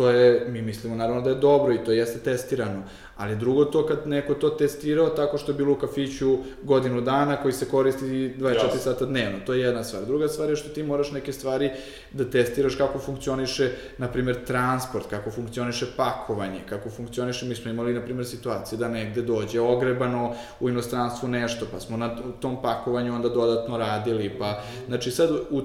[0.00, 2.82] to je, mi mislimo naravno da je dobro i to jeste testirano,
[3.20, 7.36] ali drugo to kad neko to testirao tako što je bilo u kafiću godinu dana
[7.36, 8.78] koji se koristi 24 yes.
[8.78, 10.04] sata dnevno, to je jedna stvar.
[10.04, 11.70] Druga stvar je što ti moraš neke stvari
[12.12, 17.94] da testiraš kako funkcioniše, na primjer, transport, kako funkcioniše pakovanje, kako funkcioniše, mi smo imali,
[17.94, 23.14] na primjer, situacije da negde dođe ogrebano u inostranstvu nešto, pa smo na tom pakovanju
[23.14, 25.62] onda dodatno radili, pa, znači sad, u,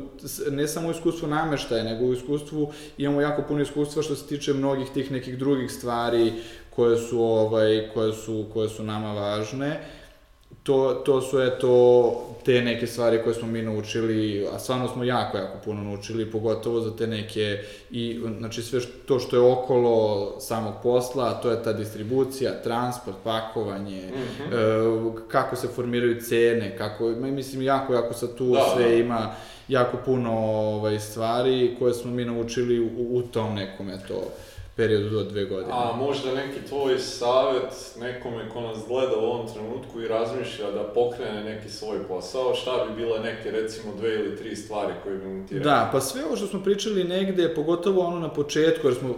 [0.52, 4.54] ne samo u iskustvu nameštaja, nego u iskustvu imamo jako puno iskustva što se tiče
[4.54, 6.34] mnogih tih nekih drugih stvari,
[6.76, 9.80] koje su, ovaj, koje su, koje su nama važne.
[10.64, 12.12] To, to su, eto,
[12.46, 16.80] te neke stvari koje smo mi naučili, a stvarno smo jako, jako puno naučili, pogotovo
[16.80, 17.60] za te neke,
[17.92, 23.18] i, znači sve što, to što je okolo samog posla, to je ta distribucija, transport,
[23.24, 25.18] pakovanje, mm -hmm.
[25.18, 28.96] e, kako se formiraju cene, kako, mislim, jako, jako sa tu da, sve da.
[28.96, 29.36] ima
[29.68, 34.32] jako puno ovaj, stvari koje smo mi naučili u, u tom nekom, eto,
[34.76, 35.72] periodu do dve godine.
[35.74, 40.84] A možda neki tvoj savet nekome ko nas gleda u ovom trenutku i razmišlja da
[40.84, 45.26] pokrene neki svoj posao, šta bi bile neke recimo dve ili tri stvari koje bi
[45.26, 45.72] mu ti rekao?
[45.72, 49.16] Da, pa sve ovo što smo pričali negde, pogotovo ono na početku, jer smo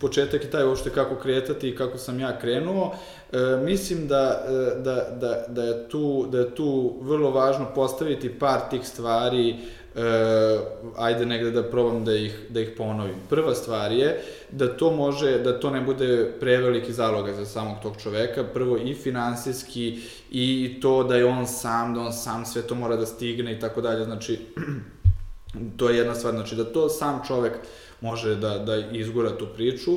[0.00, 2.94] početak je taj uopšte kako kretati i kako sam ja krenuo.
[3.32, 8.38] E, mislim da, e, da, da, da, je tu, da je tu vrlo važno postaviti
[8.38, 9.56] par tih stvari e,
[10.96, 13.14] ajde negde da probam da ih, da ih ponovim.
[13.28, 17.96] Prva stvar je da to može, da to ne bude preveliki zaloga za samog tog
[18.02, 22.74] čoveka, prvo i finansijski i to da je on sam, da on sam sve to
[22.74, 24.38] mora da stigne i tako dalje, znači
[25.78, 27.52] to je jedna stvar, znači da to sam čovek
[28.00, 29.92] može da, da izgura tu priču.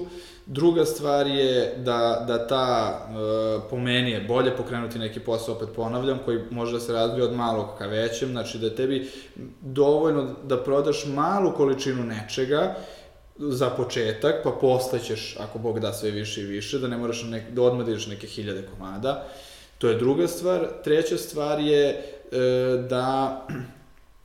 [0.54, 5.70] Druga stvar je da, da ta, e, po meni je bolje pokrenuti neki posao, opet
[5.76, 9.10] ponavljam, koji može da se razvije od malog ka većem, znači da tebi
[9.62, 12.76] dovoljno da prodaš malu količinu nečega,
[13.38, 17.24] za početak, pa posle ćeš, ako Bog da sve više i više, da ne moraš
[17.24, 19.28] nek, da odmah neke hiljade komada.
[19.78, 20.68] To je druga stvar.
[20.84, 22.38] Treća stvar je e,
[22.90, 23.48] da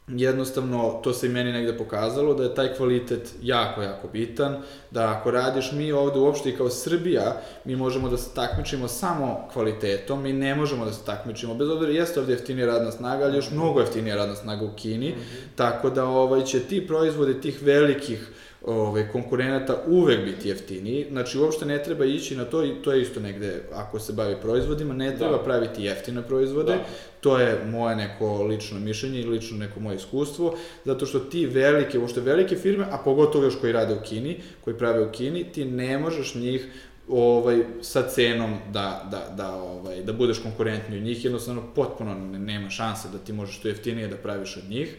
[0.08, 5.10] jednostavno to se i meni negde pokazalo da je taj kvalitet jako, jako bitan, da
[5.10, 10.22] ako radiš mi ovde uopšte i kao Srbija, mi možemo da se takmičimo samo kvalitetom,
[10.22, 13.50] mi ne možemo da se takmičimo, bez obzira jeste ovde jeftinija radna snaga, ali još
[13.50, 15.56] mnogo jeftinija radna snaga u Kini, mm -hmm.
[15.56, 18.28] tako da ovaj, će ti proizvode tih velikih
[18.66, 23.02] ove, konkurenata uvek biti jeftiniji, znači uopšte ne treba ići na to i to je
[23.02, 25.44] isto negde, ako se bavi proizvodima, ne treba da.
[25.44, 26.84] praviti jeftine proizvode, da.
[27.20, 31.98] to je moje neko lično mišljenje i lično neko moje iskustvo, zato što ti velike,
[31.98, 35.64] uopšte velike firme, a pogotovo još koji rade u Kini, koji prave u Kini, ti
[35.64, 36.68] ne možeš njih
[37.08, 42.70] ovaj sa cenom da da da ovaj da budeš konkurentni od njih jednostavno potpuno nema
[42.70, 44.96] šanse da ti možeš to jeftinije da praviš od njih.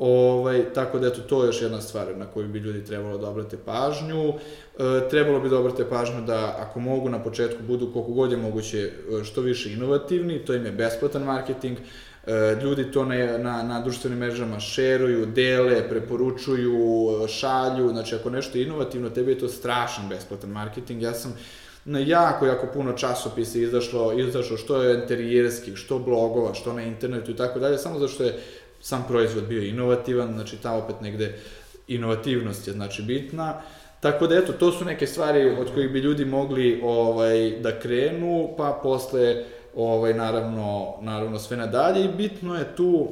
[0.00, 3.28] Ovaj, tako da eto, to je još jedna stvar na koju bi ljudi trebalo da
[3.28, 4.28] obrate pažnju.
[4.28, 4.34] E,
[5.10, 8.78] trebalo bi da obrate pažnju da ako mogu na početku budu koliko god je moguće
[8.78, 11.78] e, što više inovativni, to im je besplatan marketing,
[12.26, 16.78] e, ljudi to na, na, na društvenim mrežama šeruju, dele, preporučuju,
[17.28, 21.02] šalju, znači ako nešto je inovativno, tebi je to strašan besplatan marketing.
[21.02, 21.34] Ja sam
[21.84, 27.30] na jako, jako puno časopisa izašlo, izašlo što je interijerskih, što blogova, što na internetu
[27.30, 28.38] i tako dalje, samo zato što je
[28.80, 31.38] sam proizvod bio inovativan, znači ta opet negde
[31.88, 33.62] inovativnost je znači bitna.
[34.00, 38.48] Tako da eto, to su neke stvari od kojih bi ljudi mogli ovaj, da krenu,
[38.56, 39.44] pa posle
[39.76, 43.08] ovaj, naravno, naravno sve nadalje i bitno je tu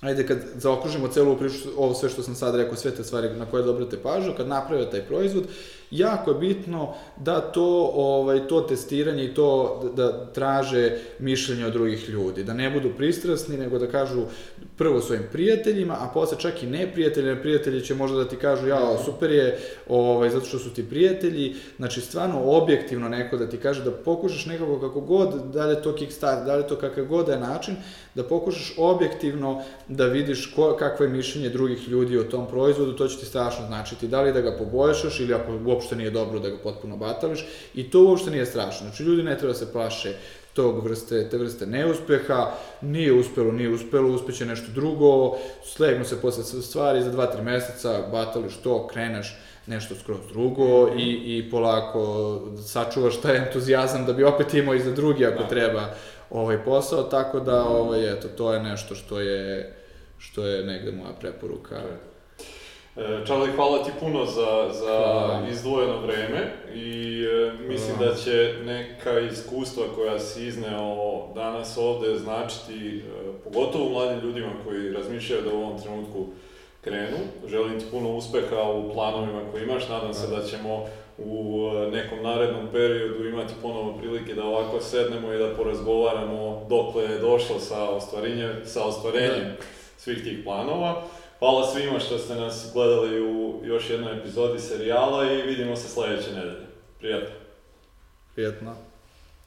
[0.00, 3.46] ajde kad zaokružimo celu priču, ovo sve što sam sad rekao, sve te stvari na
[3.46, 5.44] koje dobrate pažnju, kad naprave taj proizvod,
[5.90, 11.72] jako je bitno da to, ovaj, to testiranje i to da, da traže mišljenje od
[11.72, 14.22] drugih ljudi, da ne budu pristrasni, nego da kažu
[14.76, 18.68] prvo svojim prijateljima, a posle čak i neprijatelji, jer prijatelji će možda da ti kažu,
[18.68, 19.58] ja, super je,
[19.88, 24.46] ovaj, zato što su ti prijatelji, znači stvarno objektivno neko da ti kaže da pokušaš
[24.46, 27.32] nekako kako god, da li je to kickstart, da li je to kakav god da
[27.32, 27.76] je način,
[28.14, 33.08] da pokušaš objektivno da vidiš ko, kakvo je mišljenje drugih ljudi o tom proizvodu, to
[33.08, 36.50] će ti strašno značiti, da li da ga poboljšaš ili ako uopšte nije dobro da
[36.50, 38.86] ga potpuno batališ i to uopšte nije strašno.
[38.86, 40.14] Znači ljudi ne treba da se plaše
[40.52, 42.50] tog vrste, te vrste neuspeha,
[42.80, 48.02] nije uspelo, nije uspelo, uspeće nešto drugo, slegnu se posle stvari, za dva, tri meseca
[48.12, 52.02] batališ to, kreneš nešto skroz drugo i, i polako
[52.66, 55.48] sačuvaš taj entuzijazam da bi opet imao i za drugi ako da.
[55.48, 55.94] treba
[56.30, 59.74] ovaj posao, tako da ovaj, eto, to je nešto što je,
[60.18, 61.80] što je negde moja preporuka.
[63.26, 68.10] Čarli, hvala ti puno za, za izdvojeno vreme i e, mislim hvala.
[68.12, 73.02] da će neka iskustva koja si izneo danas ovde značiti e,
[73.44, 76.26] pogotovo mladim ljudima koji razmišljaju da u ovom trenutku
[76.80, 77.16] krenu.
[77.46, 80.86] Želim ti puno uspeha u planovima koje imaš, nadam se da ćemo
[81.18, 87.02] u e, nekom narednom periodu imati ponovo prilike da ovako sednemo i da porazgovaramo dokle
[87.02, 89.56] je došlo sa, ostvarenjem, sa ostvarenjem da.
[89.96, 91.02] svih tih planova.
[91.38, 96.32] Hvala svima što ste nas gledali u još jednoj epizodi serijala i vidimo se sledeće
[96.32, 96.66] nedelje.
[96.98, 97.34] Prijatno.
[98.34, 98.87] Prijatno.